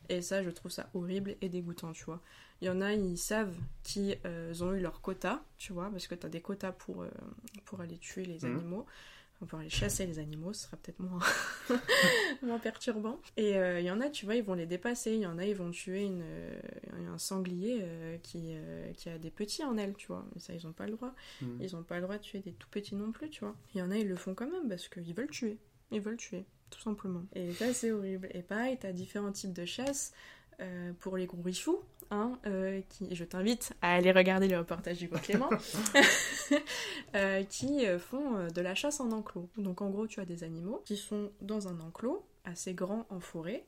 [0.10, 2.22] Et ça, je trouve ça horrible et dégoûtant, tu vois.
[2.62, 6.08] Il y en a, ils savent qu'ils euh, ont eu leur quota, tu vois, parce
[6.08, 7.10] que tu as des quotas pour, euh,
[7.66, 8.56] pour aller tuer les Mhm.
[8.58, 8.86] animaux.
[9.48, 11.18] Pour aller chasser les animaux, ce sera peut-être moins,
[12.44, 13.20] moins perturbant.
[13.38, 15.14] Et euh, il y en a, tu vois, ils vont les dépasser.
[15.14, 16.24] Il y en a, ils vont tuer une,
[17.12, 17.84] un sanglier
[18.22, 18.54] qui,
[18.98, 20.26] qui a des petits en aile, tu vois.
[20.36, 21.16] Mais ça, ils ont pas le droit.
[21.42, 21.58] Mhm.
[21.60, 23.56] Ils ont pas le droit de tuer des tout petits non plus, tu vois.
[23.74, 25.58] Il y en a, ils le font quand même parce qu'ils veulent tuer.
[25.90, 27.22] Ils veulent tuer, tout simplement.
[27.36, 28.30] Et ça, c'est horrible.
[28.34, 30.14] Et pareil, t'as différents types de chasse.
[30.62, 31.82] euh, pour les gros richoux,
[32.12, 35.50] hein, euh, qui, je t'invite à aller regarder le reportage du Clément,
[37.16, 39.50] euh, qui font de la chasse en enclos.
[39.58, 43.20] Donc en gros, tu as des animaux qui sont dans un enclos assez grand en
[43.20, 43.66] forêt.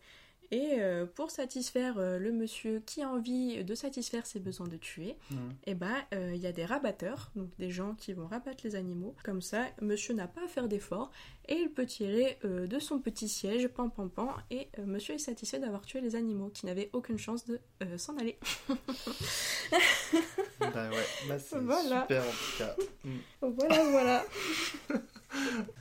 [0.54, 4.78] Et euh, pour satisfaire euh, le monsieur qui a envie de satisfaire ses besoins de
[4.78, 5.38] tuer, Mhm.
[5.66, 9.16] et ben il y a des rabatteurs, donc des gens qui vont rabattre les animaux.
[9.24, 11.10] Comme ça, monsieur n'a pas à faire d'efforts
[11.50, 15.16] et il peut tirer euh, de son petit siège, pan pan pan, et euh, monsieur
[15.16, 18.38] est satisfait d'avoir tué les animaux qui n'avaient aucune chance de euh, s'en aller.
[20.74, 22.02] Bah ouais, bah c'est Voilà.
[22.04, 22.76] super en tout cas.
[23.04, 23.20] Mhm.
[23.42, 24.26] Voilà, voilà.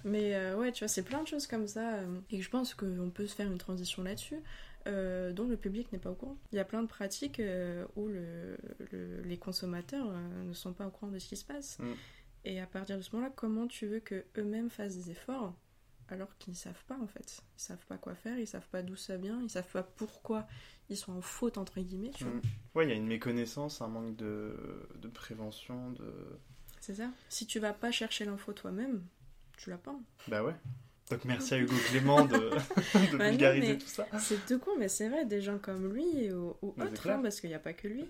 [0.04, 1.94] Mais euh, ouais, tu vois, c'est plein de choses comme ça.
[1.96, 4.40] euh, et je pense qu'on peut se faire une transition là-dessus,
[4.86, 6.36] euh, dont le public n'est pas au courant.
[6.52, 7.40] Il y a plein de pratiques
[7.96, 8.56] où le,
[8.92, 10.06] le- les consommateurs
[10.44, 11.78] ne sont pas au courant de ce qui se passe.
[11.78, 11.92] Mm.
[12.44, 15.54] Et à partir de ce moment-là, comment tu veux que eux-mêmes fassent des efforts
[16.08, 17.42] alors qu'ils ne savent pas en fait?
[17.56, 20.46] Ils savent pas quoi faire, ils savent pas d'où ça vient, ils savent pas pourquoi
[20.90, 22.32] ils sont en faute entre guillemets, tu vois?
[22.32, 22.40] Mhm.
[22.74, 26.12] Ouais, il y a une méconnaissance, un manque de, de prévention, de.
[26.80, 27.10] C'est ça.
[27.28, 29.02] Si tu vas pas chercher l'info toi-même,
[29.56, 29.94] tu l'as pas.
[30.28, 30.54] Bah ouais.
[31.10, 32.32] Donc merci à Hugo Clément de,
[33.12, 34.06] de Bah vulgariser mais- tout ça.
[34.18, 37.20] C'est tout con, mais c'est vrai, des gens comme lui ou, ou Bah, autres, hein,
[37.22, 38.06] parce qu'il n'y a pas que lui,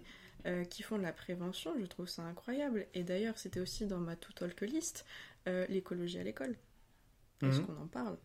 [0.47, 2.87] euh, qui font de la prévention, je trouve ça incroyable.
[2.95, 5.05] Et d'ailleurs, c'était aussi dans ma tout talk list,
[5.49, 6.55] euh, l'écologie à l'école.
[7.43, 7.67] Est-ce Mhm.
[7.67, 8.17] qu'on en parle?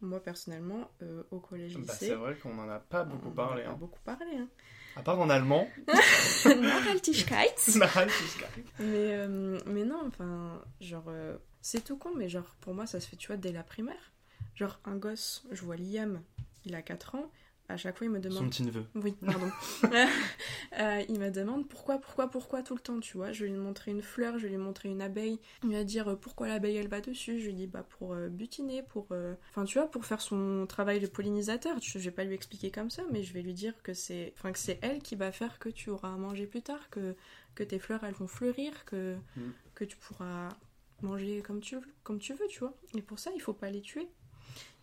[0.00, 3.32] Moi, personnellement, euh, au collège Bah, lycée, c'est vrai qu'on en a pas beaucoup on
[3.32, 3.62] en parlé.
[3.62, 3.76] a pas hein.
[3.78, 4.36] beaucoup parlé.
[4.36, 4.48] Hein.
[4.96, 5.68] À part en allemand.
[6.44, 7.54] Nachhaltigkeit.
[7.56, 8.08] Fiscal.
[8.78, 13.00] mais, euh, mais non, enfin, genre, euh, c'est tout con, mais genre, pour moi, ça
[13.00, 14.12] se fait, tu vois, dès la primaire.
[14.54, 16.20] Genre, un gosse, je vois Liam,
[16.64, 17.30] il a 4 ans,
[17.68, 18.84] à chaque fois, il me demande Son petit neveu.
[18.94, 19.50] Oui, pardon.
[20.78, 23.32] Euh, il me demande pourquoi, pourquoi, pourquoi tout le temps, tu vois.
[23.32, 25.40] Je vais lui montrer une fleur, je vais lui montrer une abeille.
[25.64, 27.40] Il va dire euh, pourquoi l'abeille elle va dessus.
[27.40, 29.06] Je lui dis bah pour euh, butiner, pour.
[29.12, 31.76] euh, Enfin, tu vois, pour faire son travail de pollinisateur.
[31.80, 34.34] Je vais pas lui expliquer comme ça, mais je vais lui dire que c'est.
[34.36, 37.16] Enfin, que c'est elle qui va faire que tu auras à manger plus tard, que,
[37.54, 39.40] que tes fleurs elles vont fleurir, que, Mm.
[39.74, 40.50] que tu pourras
[41.02, 42.74] manger comme tu, veux, comme tu veux, tu vois.
[42.94, 44.08] Et pour ça, il faut pas les tuer.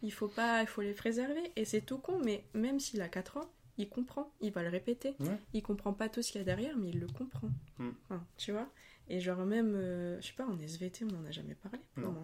[0.02, 1.52] Il faut pas, il faut les préserver.
[1.56, 4.70] Et c'est tout con, mais même s'il a 4 ans, il comprend, il va le
[4.70, 5.16] répéter.
[5.20, 5.38] Ouais.
[5.54, 7.50] Il comprend pas tout ce qu'il y a derrière, mais il le comprend.
[7.78, 7.90] Mm.
[8.06, 8.68] Enfin, tu vois?
[9.08, 11.78] Et genre même, euh, je sais pas, en SVT, on en a jamais parlé.
[11.96, 12.16] Non.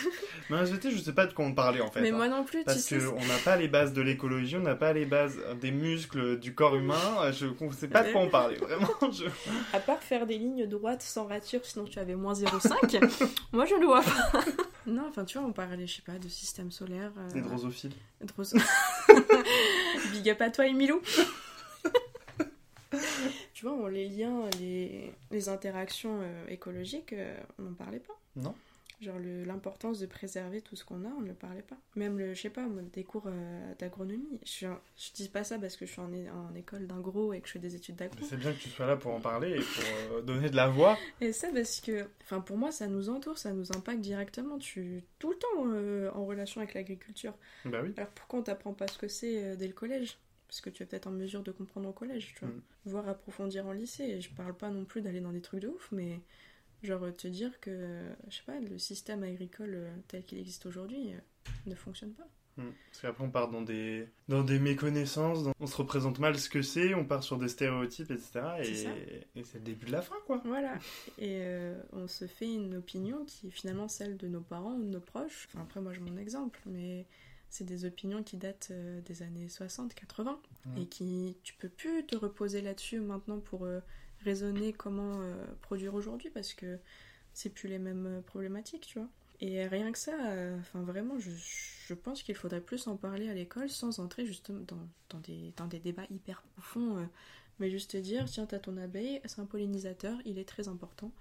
[0.50, 2.00] Mais en SVT, je sais pas de quoi on parlait en fait.
[2.00, 2.16] mais hein.
[2.16, 2.98] moi non plus, tu Parce sais.
[2.98, 6.54] qu'on n'a pas les bases de l'écologie, on n'a pas les bases des muscles du
[6.54, 7.32] corps humain.
[7.32, 8.88] Je ne sais pas de quoi on parlait, vraiment.
[9.12, 9.24] Je...
[9.76, 13.74] À part faire des lignes droites sans rature, sinon tu avais moins 0,5, moi je
[13.74, 14.44] le vois pas.
[14.86, 17.10] non, enfin tu vois, on parlait, je sais pas, de système solaire.
[17.18, 17.92] euh, Des drosophiles.
[18.22, 18.44] Dros-
[20.12, 21.00] Big up à toi, Emilou.
[23.58, 28.16] Tu vois, on- les liens, les, les interactions euh, écologiques, euh, on n'en parlait pas.
[28.36, 28.54] Non.
[29.00, 31.76] Genre le- l'importance de préserver tout ce qu'on a, on ne parlait pas.
[31.96, 34.38] Même, le, je sais pas, moi, des cours euh, d'agronomie.
[34.44, 37.54] Je, je dis pas ça parce que je suis en, école d'agro et que je
[37.54, 38.16] fais des études d'agro.
[38.22, 40.96] C'est bien que tu sois là pour en parler et pour donner de la voix.
[41.20, 44.58] Et ça parce que, enfin pour moi, ça nous entoure, ça nous impacte directement.
[44.58, 47.34] Tu tout le temps en relation avec l'agriculture.
[47.64, 47.92] Bah oui.
[47.96, 50.16] Alors pourquoi on t'apprend pas ce que c'est dès le collège?
[50.48, 52.48] Parce que tu es peut-être en mesure de comprendre au collège, tu vois.
[52.54, 52.62] Mm.
[52.86, 54.04] Voire approfondir en lycée.
[54.04, 56.20] Et je parle pas non plus d'aller dans des trucs de ouf, mais
[56.82, 60.64] genre euh, te dire que, je sais pas, le système agricole euh, tel qu'il existe
[60.66, 61.18] aujourd'hui euh,
[61.66, 62.26] ne fonctionne pas.
[62.56, 62.70] Mm.
[62.90, 66.48] Parce qu'après, on part dans des, dans des méconnaissances, dans- on se représente mal ce
[66.48, 68.40] que c'est, on part sur des stéréotypes, etc.
[68.64, 70.40] Et, et c'est le début de la fin, quoi.
[70.46, 70.74] Voilà.
[71.18, 74.82] Et euh, on se fait une opinion qui est finalement celle de nos parents ou
[74.82, 75.46] de nos proches.
[75.52, 77.04] Enfin, après, moi, j'ai mon exemple, mais
[77.50, 80.82] c'est des opinions qui datent euh, des années 60, 80, Ouais.
[80.82, 83.80] et qui, tu peux plus te reposer là-dessus maintenant pour euh,
[84.24, 86.78] raisonner comment euh, produire aujourd'hui, parce que
[87.32, 89.08] c'est plus les mêmes problématiques, tu vois.
[89.40, 90.16] Et rien que ça,
[90.58, 94.64] enfin vraiment, je, je pense qu'il faudrait plus en parler à l'école sans entrer justement
[94.66, 97.08] dans, dans, des, dans des débats hyper profonds.
[97.60, 101.12] mais juste te dire, tiens, t'as ton abeille, c'est un pollinisateur, il est très important.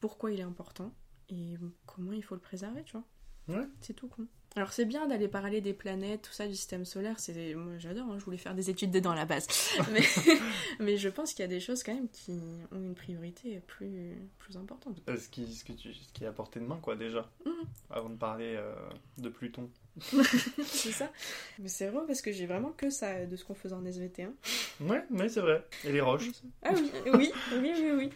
[0.00, 0.92] Pourquoi il est important?
[1.30, 3.04] Et comment il faut le préserver, tu vois?
[3.48, 3.66] Ouais.
[3.80, 4.26] C'est tout con.
[4.54, 8.04] Alors c'est bien d'aller parler des planètes, tout ça, du système solaire, c'est moi j'adore,
[8.10, 9.46] hein, je voulais faire des études dedans à la base.
[9.92, 10.02] mais,
[10.78, 12.32] mais je pense qu'il y a des choses quand même qui
[12.70, 15.00] ont une priorité plus, plus importante.
[15.08, 17.30] Euh, Ce qui, ce, que tu, ce qui est à portée de main, quoi, déjà.
[17.46, 17.52] Mhm.
[17.88, 18.74] Avant de parler euh,
[19.16, 19.70] de Pluton.
[20.02, 21.10] c'est ça.
[21.58, 24.24] Mais c'est vrai parce que j'ai vraiment que ça de ce qu'on faisait en SVT.
[24.24, 24.34] hein.
[24.80, 25.66] Ouais, mais c'est vrai.
[25.84, 26.28] Et les roches.
[26.62, 28.10] Ah oui, oui, oui, oui, oui.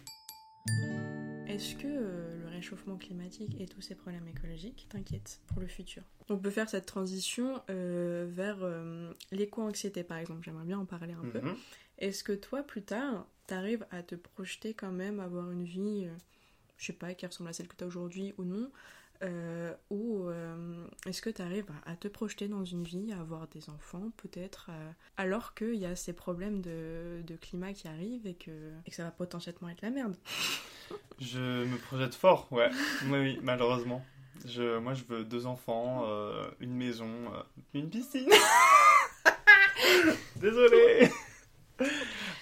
[1.47, 6.37] Est-ce que euh, réchauffement climatique et tous ces problèmes écologiques t'inquiètent pour le futur On
[6.37, 11.29] peut faire cette transition euh, vers euh, l'éco-anxiété par exemple, j'aimerais bien en parler un
[11.29, 11.39] peu.
[11.39, 11.55] Mhm.
[11.99, 16.15] Est-ce que toi, plus tard, t'arrives à te projeter quand même, avoir une vie, euh,
[16.77, 18.69] je sais pas, qui ressemble à celle que t'as aujourd'hui ou non
[19.23, 23.47] euh, Ou euh, est-ce que t'arrives à, à te projeter dans une vie, à avoir
[23.47, 28.35] des enfants peut-être, euh, alors qu'il y a ces problèmes de, climat qui arrivent et
[28.35, 28.51] que,
[28.85, 30.15] et que ça va potentiellement être la merde?
[31.19, 32.69] Je me projette fort, ouais.
[33.05, 34.03] oui, oui, malheureusement.
[34.45, 37.09] Je, moi, je veux deux enfants, euh, une maison,
[37.73, 38.29] une piscine.
[40.35, 41.09] Désolé.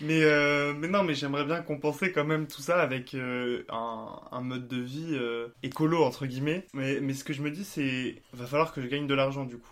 [0.02, 4.20] Mais, euh, mais non, mais j'aimerais bien compenser quand même tout ça avec euh, un,
[4.32, 6.66] un mode de vie euh, écolo, entre guillemets.
[6.74, 9.46] Mais, mais ce que je me dis, c'est va falloir que je gagne de l'argent,
[9.46, 9.70] du coup.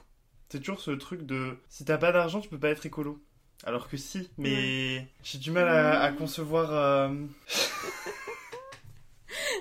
[0.49, 3.19] C'est toujours ce truc de si t'as pas d'argent, tu peux pas être écolo.
[3.65, 6.71] Alors que si, mais j'ai du mal à, à concevoir.
[6.73, 7.09] euh,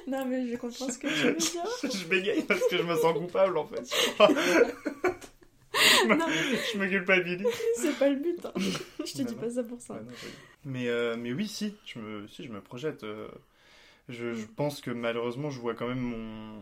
[0.08, 1.62] Non, mais je comprends ce que tu veux dire.
[1.82, 3.88] je bégaye parce que je me sens coupable en fait.
[6.72, 7.46] je, me, culpabilise.
[7.76, 8.44] C'est pas le but.
[8.44, 8.52] hein.
[9.04, 9.40] Je te Non, dis non.
[9.40, 9.94] pas ça pour ça.
[9.94, 10.00] Non,
[10.64, 13.04] mais, euh, mais oui, si, je me, si, je me projette.
[13.04, 13.28] euh,
[14.08, 16.60] je, je pense que malheureusement, je vois quand même mon,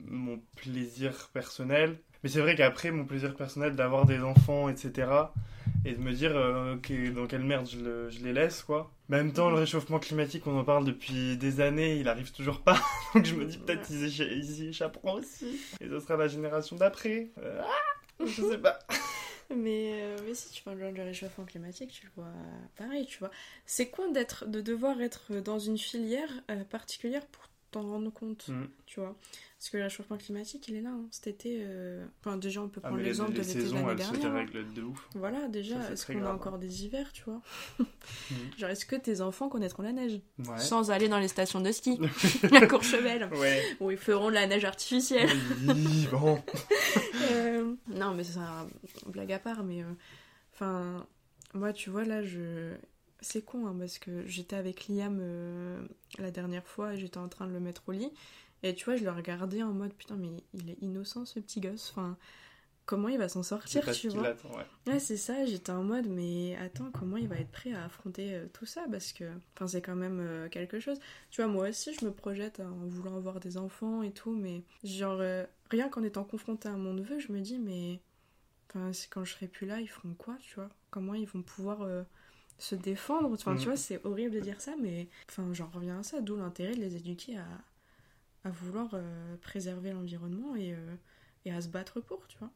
[0.00, 1.98] mon plaisir personnel.
[2.24, 5.08] Mais c'est vrai qu'après, mon plaisir personnel d'avoir des enfants, etc.,
[5.84, 8.90] et de me dire euh, que- dans quelle merde je, le- je les laisse, quoi.
[9.08, 12.32] Mais en même temps, le réchauffement climatique, on en parle depuis des années, il arrive
[12.32, 12.80] toujours pas.
[13.14, 15.60] Donc je me dis peut-être qu'ils y échapperont aussi.
[15.80, 17.28] Et ce sera la génération d'après.
[17.38, 18.78] Euh, ah, je sais pas.
[19.54, 22.32] Mais, euh, mais si tu parles du réchauffement climatique, tu le vois
[22.76, 23.30] pareil, tu vois.
[23.64, 28.48] C'est quoi d'être, de devoir être dans une filière euh, particulière pour t'en rendre compte,
[28.48, 28.64] Mm.
[28.86, 29.14] tu vois?
[29.58, 30.90] Parce que le réchauffement climatique, il est là.
[30.90, 31.04] hein.
[31.10, 33.86] Cet été, euh, enfin, déjà, on peut Ah, prendre les, l'exemple les de l'été saisons,
[33.86, 34.24] l'année dernière.
[34.26, 34.44] hein.
[34.44, 35.08] dérèglent de ouf.
[35.14, 36.58] Voilà, déjà, est-ce qu'on a encore hein.
[36.58, 37.40] des hivers, tu vois?
[37.78, 37.84] Mm.
[38.58, 40.20] Genre, est-ce que tes enfants connaîtront la neige?
[40.38, 40.58] Ouais.
[40.58, 41.98] Sans aller dans les stations de ski
[42.52, 43.62] à Courchevel, Ouais.
[43.80, 45.28] où ils feront de la neige artificielle.
[45.66, 46.40] Oui, bon.
[47.32, 47.47] Euh,
[47.88, 48.66] non, mais c'est un
[49.06, 49.92] blague à part, mais euh,
[50.52, 51.06] enfin,
[51.54, 52.74] moi, tu vois, là, je.
[53.20, 55.84] C'est con, hein, parce que j'étais avec Liam euh,
[56.18, 58.12] la dernière fois et j'étais en train de le mettre au lit.
[58.62, 61.60] Et tu vois, je le regardais en mode putain, mais il est innocent ce petit
[61.60, 61.90] gosse.
[61.90, 62.16] Enfin,
[62.88, 64.22] comment il va s'en sortir, pas tu vois
[64.56, 64.66] ouais.
[64.86, 68.34] Ouais, c'est ça, j'étais en mode, mais attends, comment il va être prêt à affronter
[68.34, 68.86] euh, tout ça?
[68.90, 69.24] Parce que,
[69.54, 70.98] enfin, c'est quand même euh, quelque chose.
[71.30, 74.62] Tu vois, moi aussi, je me projette en voulant avoir des enfants et tout, mais
[74.82, 78.00] genre, euh, rien qu'en étant confrontée à mon neveu, je me dis, mais
[78.68, 80.70] quand je serai plus là, ils feront quoi, tu vois?
[80.90, 81.86] Comment ils vont pouvoir
[82.58, 83.30] se défendre?
[83.32, 86.36] Enfin, tu vois, c'est horrible de dire ça, mais enfin, j'en reviens à ça, d'où
[86.36, 87.46] l'intérêt de les éduquer à,
[88.44, 88.90] à vouloir
[89.42, 90.74] préserver l'environnement et,
[91.44, 92.50] et à se battre pour, tu vois?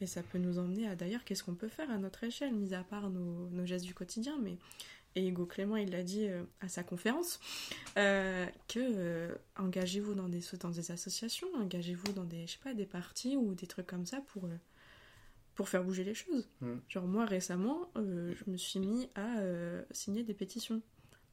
[0.00, 2.74] Et ça peut nous emmener à d'ailleurs qu'est-ce qu'on peut faire à notre échelle, mis
[2.74, 4.38] à part nos, nos gestes du quotidien.
[4.42, 4.58] Mais
[5.16, 7.38] et Hugo Clément, il l'a dit euh, à sa conférence,
[7.96, 12.74] euh, que euh, engagez-vous dans des dans des associations, engagez-vous dans des je sais pas
[12.74, 14.56] des partis ou des trucs comme ça pour euh,
[15.54, 16.48] pour faire bouger les choses.
[16.60, 16.74] Mm.
[16.88, 19.36] Genre moi récemment, euh, je me suis mis à
[19.92, 20.82] signer des pétitions.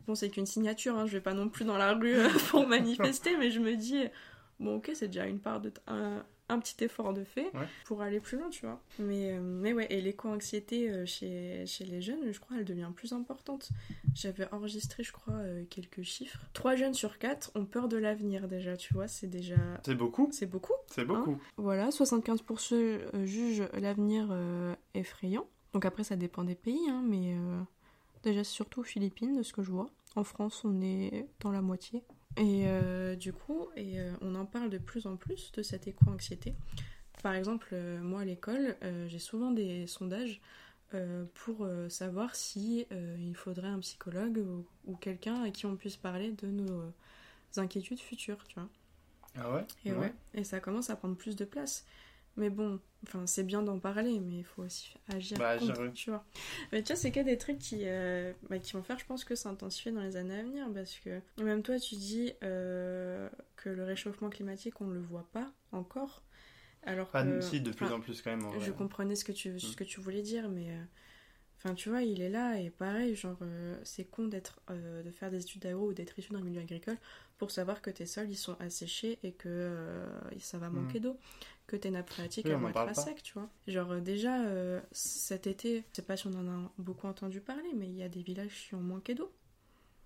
[0.08, 2.18] Bon, c'est qu'une signature, hein, je vais pas non plus dans la rue
[2.50, 4.04] pour manifester, mais je me dis,
[4.60, 5.72] bon, ok, c'est déjà une part de.
[5.88, 7.68] un, un petit effort de fait Ouais.
[7.86, 8.80] pour aller plus loin, tu vois.
[9.00, 12.90] Mais, euh, mais ouais, et l'éco-anxiété euh, chez, chez les jeunes, je crois, elle devient
[12.96, 13.70] plus importante.
[14.14, 16.40] J'avais enregistré, je crois, euh, quelques chiffres.
[16.54, 19.56] Trois jeunes sur quatre ont peur de l'avenir, déjà, tu vois, c'est déjà.
[19.86, 20.30] C'est beaucoup.
[20.32, 20.74] C'est beaucoup.
[20.88, 21.38] C'est beaucoup.
[21.58, 25.48] Voilà, 75% euh, jugent l'avenir euh, effrayant.
[25.74, 27.62] Donc après, ça dépend des pays, hein, mais euh,
[28.24, 29.90] déjà, surtout aux Philippines, de ce que je vois.
[30.18, 32.04] En France, on est dans la moitié.
[32.38, 35.88] Et euh, du coup, et, euh, on en parle de plus en plus de cette
[35.88, 36.56] éco-anxiété.
[37.24, 38.76] Par exemple, euh, moi à l'école,
[39.08, 40.42] j'ai souvent des sondages
[41.36, 46.32] pour savoir si il faudrait un psychologue ou, ou quelqu'un à qui on puisse parler
[46.32, 46.92] de nos
[47.56, 48.68] inquiétudes futures, tu vois.
[49.38, 49.66] Ah ouais?
[49.86, 50.14] Et ouais.
[50.34, 51.86] et ça commence à prendre plus de place.
[52.38, 56.10] Mais bon, enfin, c'est bien d'en parler, mais il faut aussi agir Bah, contre, tu
[56.12, 56.24] vois.
[56.72, 59.26] Mais tu vois, c'est que des trucs qui, euh, bah, qui vont faire, je pense,
[59.26, 63.70] que s'intensifier dans les années à venir, parce que même toi, tu dis euh, que
[63.70, 66.24] le réchauffement climatique, on ne le voit pas encore,
[66.84, 67.42] alors Ah, que...
[67.42, 68.46] si, de plus en plus quand même.
[68.46, 68.66] en vrai.
[68.66, 69.60] je comprenais ce que tu, Mm.
[69.60, 70.70] ce que tu voulais dire, mais...
[70.72, 70.84] euh,
[71.64, 73.38] Enfin, tu vois, il est là, et pareil, genre,
[73.84, 76.98] c'est con d'être, de faire des études d'agro ou d'être issu d'un milieu agricole
[77.38, 80.08] pour savoir que tes sols, ils sont asséchés et que euh,
[80.40, 81.20] ça va manquer d'eau,
[81.68, 82.46] que tes nappes phréatiques.
[82.46, 83.50] Oui, elles vont être à sec, tu vois.
[83.68, 87.42] Genre, euh, déjà, euh, cet été, je sais pas si on en a beaucoup entendu
[87.42, 89.32] parler, mais il y a des villages qui ont manqué d'eau.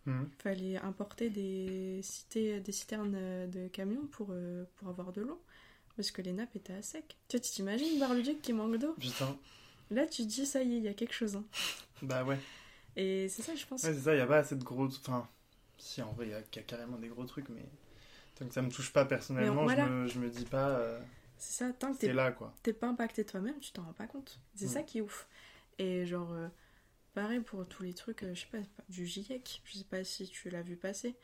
[0.05, 0.31] Mhm.
[0.39, 5.41] Fallait importer des, cités, des citernes euh, de camions pour, euh, pour avoir de l'eau.
[5.95, 7.17] Parce que les nappes étaient à sec.
[7.29, 8.95] Tu vois, tu t'imagines Bar-le-Duc qui manque d'eau?
[8.99, 9.37] Putain.
[9.91, 11.35] Là, tu te dis, ça y est, il y a quelque chose.
[11.37, 11.43] hein.
[12.01, 12.37] Bah ouais.
[12.95, 13.83] Et c'est ça, je pense.
[13.83, 14.85] Ouais, c'est ça, il n'y a pas assez de gros.
[14.87, 15.27] Enfin,
[15.77, 17.65] si en vrai, il y, a- y a carrément des gros trucs, mais.
[18.35, 19.85] Tant que ça me touche pas personnellement, voilà.
[19.85, 20.69] je, me, je me dis pas.
[20.71, 20.99] euh,
[21.37, 22.53] C'est ça, tant que t'es là quoi.
[22.63, 24.39] t'es pas impacté toi-même, tu t'en rends pas compte.
[24.55, 25.27] C'est ça qui est ouf.
[25.79, 26.47] Et genre, euh,
[27.13, 30.27] pareil pour tous les trucs, euh, je sais pas, du GIEC, je sais pas si
[30.27, 31.15] tu l'as vu passer,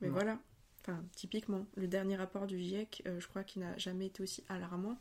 [0.00, 0.38] mais voilà.
[0.80, 4.42] Enfin, typiquement, le dernier rapport du GIEC, euh, je crois qu'il n'a jamais été aussi
[4.48, 4.98] alarmant.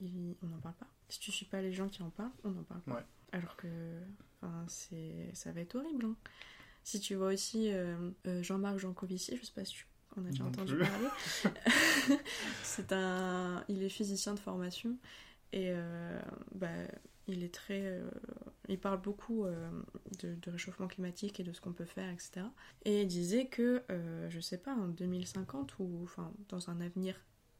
[0.00, 0.88] Il- on n'en parle pas.
[1.08, 2.94] Si tu suis pas les gens qui en parlent, on n'en parle pas.
[2.96, 3.04] Ouais.
[3.32, 3.68] Alors que,
[4.42, 6.04] enfin, c'est, ça va être horrible.
[6.06, 6.16] hein.
[6.84, 7.70] Si tu vois aussi
[8.24, 10.78] Jean-Marc Jancovici, je sais pas si tu en as déjà Non entendu plus.
[10.78, 11.10] parler.
[12.62, 14.96] c'est un, il est physicien de formation
[15.52, 16.20] et euh,
[16.54, 16.68] bah,
[17.28, 18.08] il est très, euh,
[18.68, 19.70] il parle beaucoup euh,
[20.20, 22.46] de, de réchauffement climatique et de ce qu'on peut faire, etc.
[22.84, 23.82] Et il disait que,
[24.28, 27.16] je sais pas, en 2050 ou enfin dans un avenir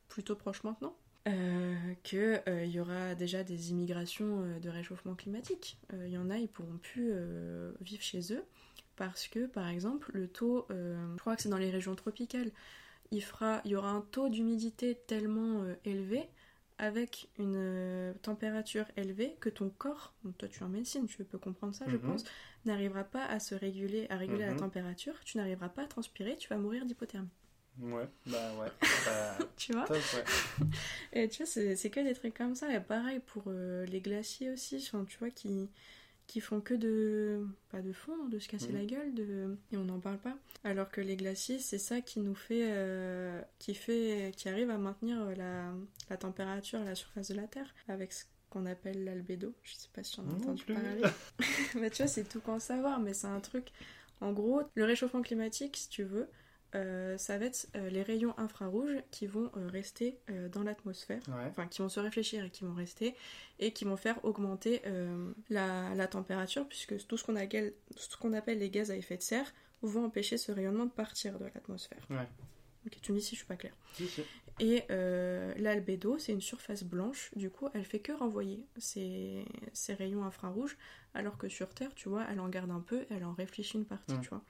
[0.09, 0.97] plutôt proche maintenant,
[1.29, 5.79] euh, qu'il y aura déjà des immigrations euh, de réchauffement climatique.
[5.93, 7.13] Il y en a, ils pourront plus
[7.81, 8.45] vivre chez eux
[8.97, 12.51] parce que, par exemple, le taux, euh, je crois que c'est dans les régions tropicales,
[13.11, 16.29] il, fera, il y aura un taux d'humidité tellement euh, élevé
[16.79, 21.25] avec une euh, température élevée que ton corps, donc toi tu es en médecine, tu
[21.25, 22.03] peux comprendre ça, je Mhm.
[22.03, 22.25] pense,
[22.67, 24.59] n'arrivera pas à se réguler, à réguler la Mhm.
[24.59, 27.29] température, tu n'arriveras pas à transpirer, tu vas mourir d'hypothermie.
[27.81, 28.69] Ouais, bah ouais.
[29.07, 30.25] Bah, Tu vois top, ouais.
[31.13, 32.73] Et tu vois, c'est que des trucs comme ça.
[32.75, 35.69] Et pareil pour euh, les glaciers aussi, tu vois, qui,
[36.27, 37.47] qui font que de.
[37.71, 38.79] pas de fondre, de se casser Mhm.
[38.79, 40.37] la gueule, de, et on n'en parle pas.
[40.65, 42.63] Alors que les glaciers, c'est ça qui nous fait.
[42.65, 44.33] euh, qui fait.
[44.37, 45.73] qui arrive à maintenir la,
[46.11, 49.55] la température à la surface de la Terre avec ce qu'on appelle l'albédo.
[49.63, 50.75] Je sais pas si on a Non entendu plus.
[50.75, 51.03] parler.
[51.75, 53.69] bah, tu vois, c'est tout qu'en savoir, mais c'est un truc.
[54.21, 56.29] En gros, le réchauffement climatique, si tu veux,
[56.75, 60.19] euh, ça va être euh, les rayons infrarouges qui vont euh, rester
[60.53, 61.45] dans l'atmosphère, Ouais.
[61.49, 63.15] enfin qui vont se réfléchir et qui vont rester,
[63.59, 64.83] et qui vont faire augmenter
[65.49, 69.53] la, la température, puisque tout ce qu'on appelle, les gaz à effet de serre
[69.83, 72.05] vont empêcher ce rayonnement de partir de l'atmosphère.
[72.11, 72.27] Ouais.
[72.87, 73.75] Ok, tu me dis si je suis pas claire.
[73.95, 74.23] Si, si.
[74.59, 79.93] Et euh, l'albédo, c'est une surface blanche, du coup, elle fait que renvoyer ces, ces
[79.95, 80.79] rayons infrarouges,
[81.15, 83.85] alors que sur Terre, tu vois, elle en garde un peu, elle en réfléchit une
[83.85, 84.21] partie, Mm.
[84.21, 84.43] tu vois.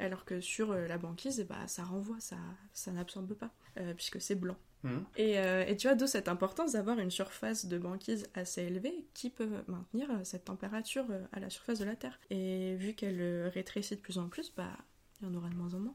[0.00, 2.36] Alors que sur euh, la banquise, bah, ça renvoie, ça,
[2.72, 4.56] ça n'absorbe pas, euh, puisque c'est blanc.
[4.82, 5.04] Mhm.
[5.16, 9.30] Et, et tu vois, d'où cette importance d'avoir une surface de banquise assez élevée qui
[9.30, 12.20] peut maintenir cette température à la surface de la Terre.
[12.28, 14.76] Et vu qu'elle rétrécit de plus en plus, bah,
[15.22, 15.94] il y en aura de moins en moins.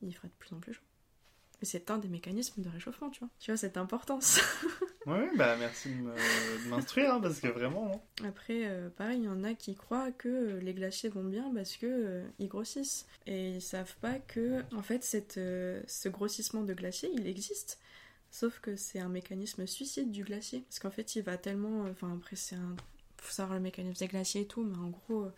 [0.00, 0.85] Il fera de plus en plus chaud.
[1.62, 3.28] Et c'est un des mécanismes de réchauffement, tu vois.
[3.40, 4.40] Tu vois cette importance.
[5.06, 7.92] Ouais, bah merci de m'instruire, hein, parce que vraiment.
[7.94, 8.26] hein.
[8.26, 11.48] Après, euh, pareil, il y en a qui croient que euh, les glaciers vont bien
[11.54, 13.06] parce que euh, ils grossissent.
[13.24, 17.78] Et ils savent pas que, en fait, cette, euh, ce grossissement de glacier, il existe.
[18.32, 20.62] Sauf que c'est un mécanisme suicide du glacier.
[20.68, 21.82] Parce qu'en fait, il va tellement.
[21.82, 22.74] Enfin, après, c'est un.
[23.18, 25.28] Faut savoir le mécanisme des glaciers et tout, mais en gros.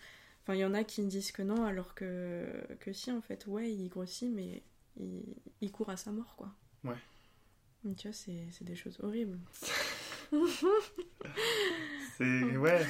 [0.44, 2.46] Enfin, il y en a qui disent que non, alors que,
[2.80, 4.62] que si, en fait, ouais, il grossit, mais
[4.98, 5.22] il,
[5.60, 6.50] il court à sa mort, quoi.
[6.84, 6.96] Ouais.
[7.84, 9.38] Donc, tu vois, c'est des choses horribles.
[12.16, 12.56] C'est.
[12.56, 12.84] Ouais.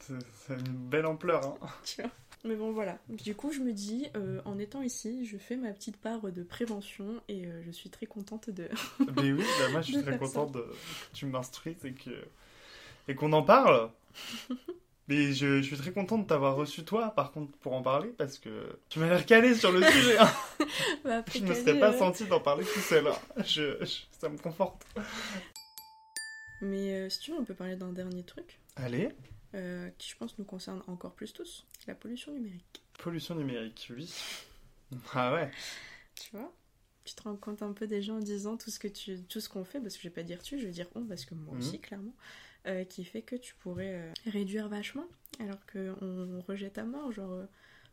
[0.00, 1.68] C'est une belle ampleur, hein.
[1.84, 2.10] Tu vois.
[2.44, 2.98] Mais bon, voilà.
[3.08, 6.42] Du coup, je me dis, euh, en étant ici, je fais ma petite part de
[6.44, 8.68] prévention et euh, je suis très contente de.
[9.16, 10.60] Mais oui, bah moi je suis très faire content de...
[10.60, 10.76] que
[11.14, 12.10] tu m'instruises et que
[13.08, 13.90] et qu'on en parle.
[15.08, 18.10] Mais je, je suis très content de t'avoir reçu toi, par contre, pour en parler,
[18.10, 20.18] parce que tu m'as l'air calé sur le sujet.
[20.18, 20.30] hein.
[21.04, 23.06] Bah, Je me Kali, serais pas euh, senti d'en parler tout seul.
[23.06, 23.18] hein.
[23.38, 24.84] Je, je- ça me conforte.
[26.60, 29.08] Mais euh, si tu veux, on peut parler d'un dernier truc Allez,
[29.54, 32.82] euh, qui, je pense, nous concerne encore plus tous la pollution numérique.
[32.98, 34.12] pollution numérique, oui.
[35.14, 35.50] Ah ouais.
[36.14, 36.52] Tu vois?
[37.04, 39.40] Tu te rends compte un peu des gens en disant tout ce que tu, tout
[39.40, 41.24] ce qu'on fait, parce que je vais pas dire tu, je vais dire on, parce
[41.24, 41.60] que moi Mhm.
[41.60, 42.14] aussi, clairement,
[42.66, 45.06] euh, qui fait que tu pourrais euh, réduire vachement,
[45.40, 47.44] alors qu'on rejette à mort, genre euh,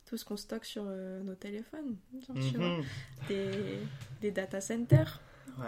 [0.04, 1.96] tout ce qu'on stocke sur nos téléphones,
[2.26, 2.84] genre, tu vois, Mhm.
[3.28, 3.78] des,
[4.20, 5.20] des data centers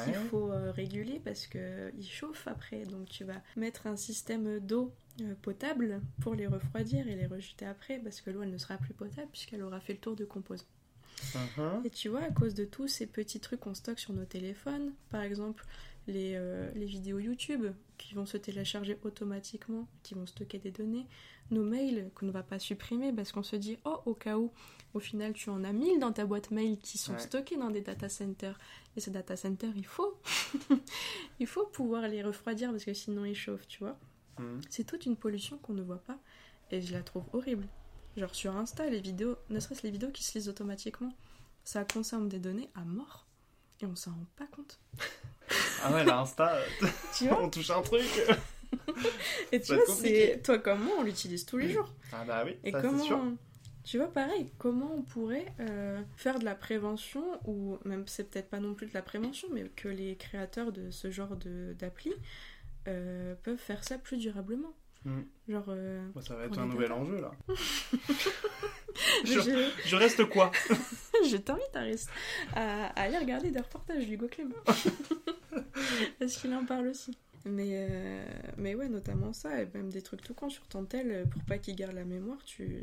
[0.04, 2.84] qu'il faut réguler parce qu'ils chauffent après.
[2.84, 4.92] Donc tu vas mettre un système d'eau
[5.42, 8.94] potable pour les refroidir et les rejeter après parce que l'eau elle ne sera plus
[8.94, 10.66] potable puisqu'elle aura fait le tour de composants.
[11.34, 11.84] Mhm.
[11.84, 14.92] Et tu vois, à cause de tous ces petits trucs qu'on stocke sur nos téléphones,
[15.10, 15.64] par exemple
[16.08, 17.66] les, euh, les vidéos YouTube
[17.98, 21.06] qui vont se télécharger automatiquement, qui vont stocker des données,
[21.50, 24.50] nos mails qu'on ne va pas supprimer parce qu'on se dit, oh, au cas où,
[24.94, 27.18] au final, tu en as 1000 dans ta boîte mail qui sont Ouais.
[27.18, 28.58] stockés dans des data centers.
[28.96, 30.18] Et ces data centers, il faut,
[31.40, 33.98] il faut pouvoir les refroidir parce que sinon ils chauffent, tu vois.
[34.38, 34.60] Mhm.
[34.70, 36.18] C'est toute une pollution qu'on ne voit pas
[36.70, 37.66] et je la trouve horrible.
[38.16, 41.12] Genre sur Insta, les vidéos, ne serait-ce les vidéos qui se lisent automatiquement,
[41.64, 43.26] ça consomme des données à mort
[43.80, 44.80] et on s'en rend pas compte.
[45.82, 48.02] Ah ouais, là, Insta, euh, Tu vois on touche un truc.
[49.52, 51.92] Et tu vois, c'est toi comme moi, on l'utilise tous les jours.
[52.12, 52.90] Ah bah oui, Et ça sûr.
[52.90, 53.36] comment
[53.88, 58.50] tu vois pareil, comment on pourrait euh, faire de la prévention ou même c'est peut-être
[58.50, 62.12] pas non plus de la prévention, mais que les créateurs de ce genre d'appli
[62.86, 64.74] euh, peuvent faire ça plus durablement.
[65.04, 65.24] Mhm.
[65.48, 67.30] Genre euh, ça va être un nouvel enjeu là.
[69.24, 70.50] je, je- je reste quoi?
[71.28, 72.12] Je t'invite à, rester-
[72.54, 74.54] à, à aller regarder des reportages d'Hugo Clément.
[76.18, 77.16] Parce qu'il en parle aussi.
[77.44, 78.24] Mais, euh,
[78.56, 81.42] mais ouais, notamment ça, et même des trucs tout cons sur ton tel, euh, pour
[81.44, 82.82] pas qu'il garde la mémoire, tu,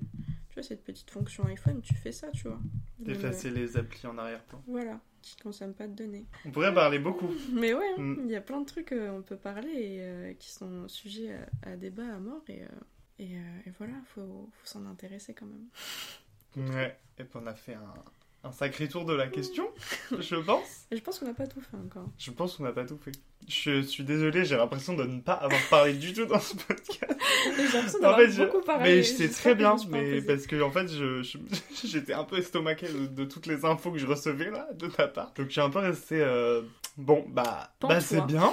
[0.49, 2.59] tu vois, cette petite fonction iPhone, tu fais ça, tu vois.
[2.99, 4.61] D'effacer les applis en arrière-plan.
[4.67, 6.25] Voilà, qui consomme pas de données.
[6.45, 7.29] On pourrait parler beaucoup.
[7.51, 8.21] Mais ouais, hein, Mm.
[8.25, 11.33] il y a plein de trucs euh, on peut parler et euh, qui sont sujets
[11.63, 12.67] à, à débat à mort, et, euh,
[13.19, 16.69] et, euh, et voilà, faut, faut s'en intéresser quand même.
[16.73, 16.97] Ouais.
[17.17, 17.93] Et puis on a fait un,
[18.45, 19.67] un sacré tour de la question,
[20.19, 20.85] je pense.
[20.91, 22.07] Et je pense qu'on n'a pas tout fait encore.
[22.17, 23.11] Je pense qu'on n'a pas tout fait.
[23.47, 27.15] Je suis désolé, j'ai l'impression de ne pas avoir parlé du tout dans ce podcast.
[27.57, 28.83] J'ai l'impression En d'avoir fait, beaucoup parlé.
[28.83, 30.87] mais j'espère très bien, mais parce que en fait,
[31.85, 35.07] j'étais un peu estomaqué de, de toutes les infos que je recevais là de ta
[35.07, 35.31] part.
[35.35, 36.61] Donc suis un peu resté euh,
[36.97, 38.51] bon, bah, bah c'est bien.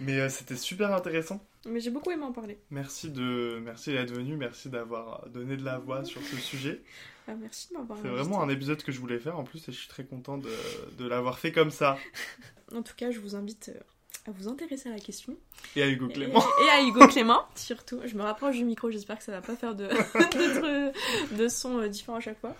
[0.00, 1.42] mais euh, c'était super intéressant.
[1.66, 2.58] Mais j'ai beaucoup aimé en parler.
[2.70, 6.82] Merci de, merci d'être venu, merci d'avoir donné de la voix sur ce sujet.
[7.26, 9.72] Ah, merci de m'avoir C'est vraiment un épisode que je voulais faire en plus et
[9.72, 10.50] je suis très content de,
[10.98, 11.96] de l'avoir fait comme ça.
[12.74, 13.80] En tout cas, je vous invite euh,
[14.26, 15.36] à vous intéresser à la question.
[15.76, 16.40] Et à Hugo Clément.
[16.62, 18.00] Et, et à Hugo Clément, surtout.
[18.04, 21.78] Je me rapproche du micro, j'espère que ça va pas faire de, de, de sons
[21.78, 22.56] euh, différents à chaque fois.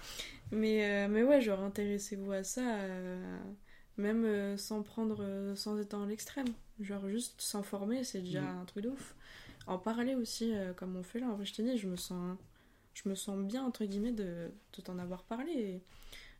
[0.52, 3.38] Mais, euh, mais ouais, genre, intéressez-vous à ça, euh,
[3.96, 5.24] même euh, sans prendre,
[5.56, 6.46] sans être dans l'extrême.
[6.80, 8.58] Genre, juste s'informer, c'est déjà Mm.
[8.62, 9.14] un truc de ouf.
[9.66, 12.36] En parler aussi, comme on fait là, en vrai, je te dis, je me sens,
[12.94, 15.52] je me sens bien, entre guillemets, de, de t'en avoir parlé.
[15.52, 15.82] Et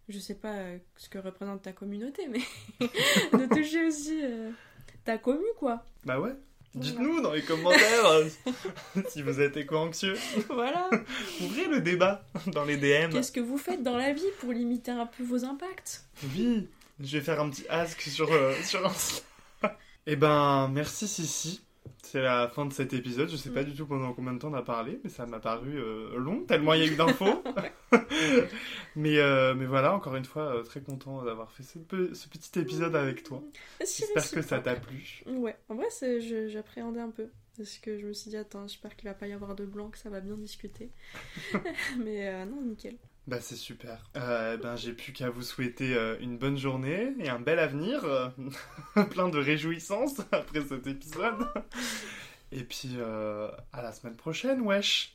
[0.09, 2.41] je sais pas euh, ce que représente ta communauté, mais
[3.39, 4.51] de toucher aussi euh,
[5.05, 5.85] ta commu, quoi.
[6.05, 6.35] Bah ouais.
[6.75, 8.29] Dites-nous dans les commentaires euh,
[9.09, 10.17] si vous êtes éco-anxieux.
[10.49, 10.91] Voilà.
[11.41, 13.13] Ouvrez le débat dans les DM.
[13.13, 16.05] Qu'est-ce que vous faites dans la vie pour limiter un peu vos impacts?
[16.35, 19.23] Oui, je vais faire un petit ask sur, euh, sur Insta.
[20.07, 21.63] Eh ben, merci Sissi.
[22.15, 23.29] C'est la fin de cet épisode.
[23.29, 25.41] Je sais pas du tout pendant combien de temps on a parlé, mais ça m'a
[25.41, 27.43] paru euh, long, tellement il y a eu d'infos.
[28.95, 32.29] mais, euh, mais voilà, encore une fois, euh, très content d'avoir fait ce, pe- ce
[32.29, 33.43] petit épisode avec toi.
[33.85, 35.25] C'est J'espère que ça t'a plu.
[35.27, 35.89] Ouais, en vrai,
[36.47, 37.31] j'appréhendais un peu.
[37.57, 39.89] Parce que je me suis dit, attends, j'espère qu'il va pas y avoir de blanc,
[39.91, 40.93] que ça va bien discuter.
[41.99, 42.97] Mais euh, non, nickel.
[43.27, 44.11] Bah c'est super.
[44.17, 48.05] Euh, ben j'ai plus qu'à vous souhaiter euh, une bonne journée et un bel avenir,
[48.05, 48.29] euh,
[49.11, 51.47] plein de réjouissances après cet épisode.
[52.53, 55.15] Et puis à la semaine prochaine, wesh.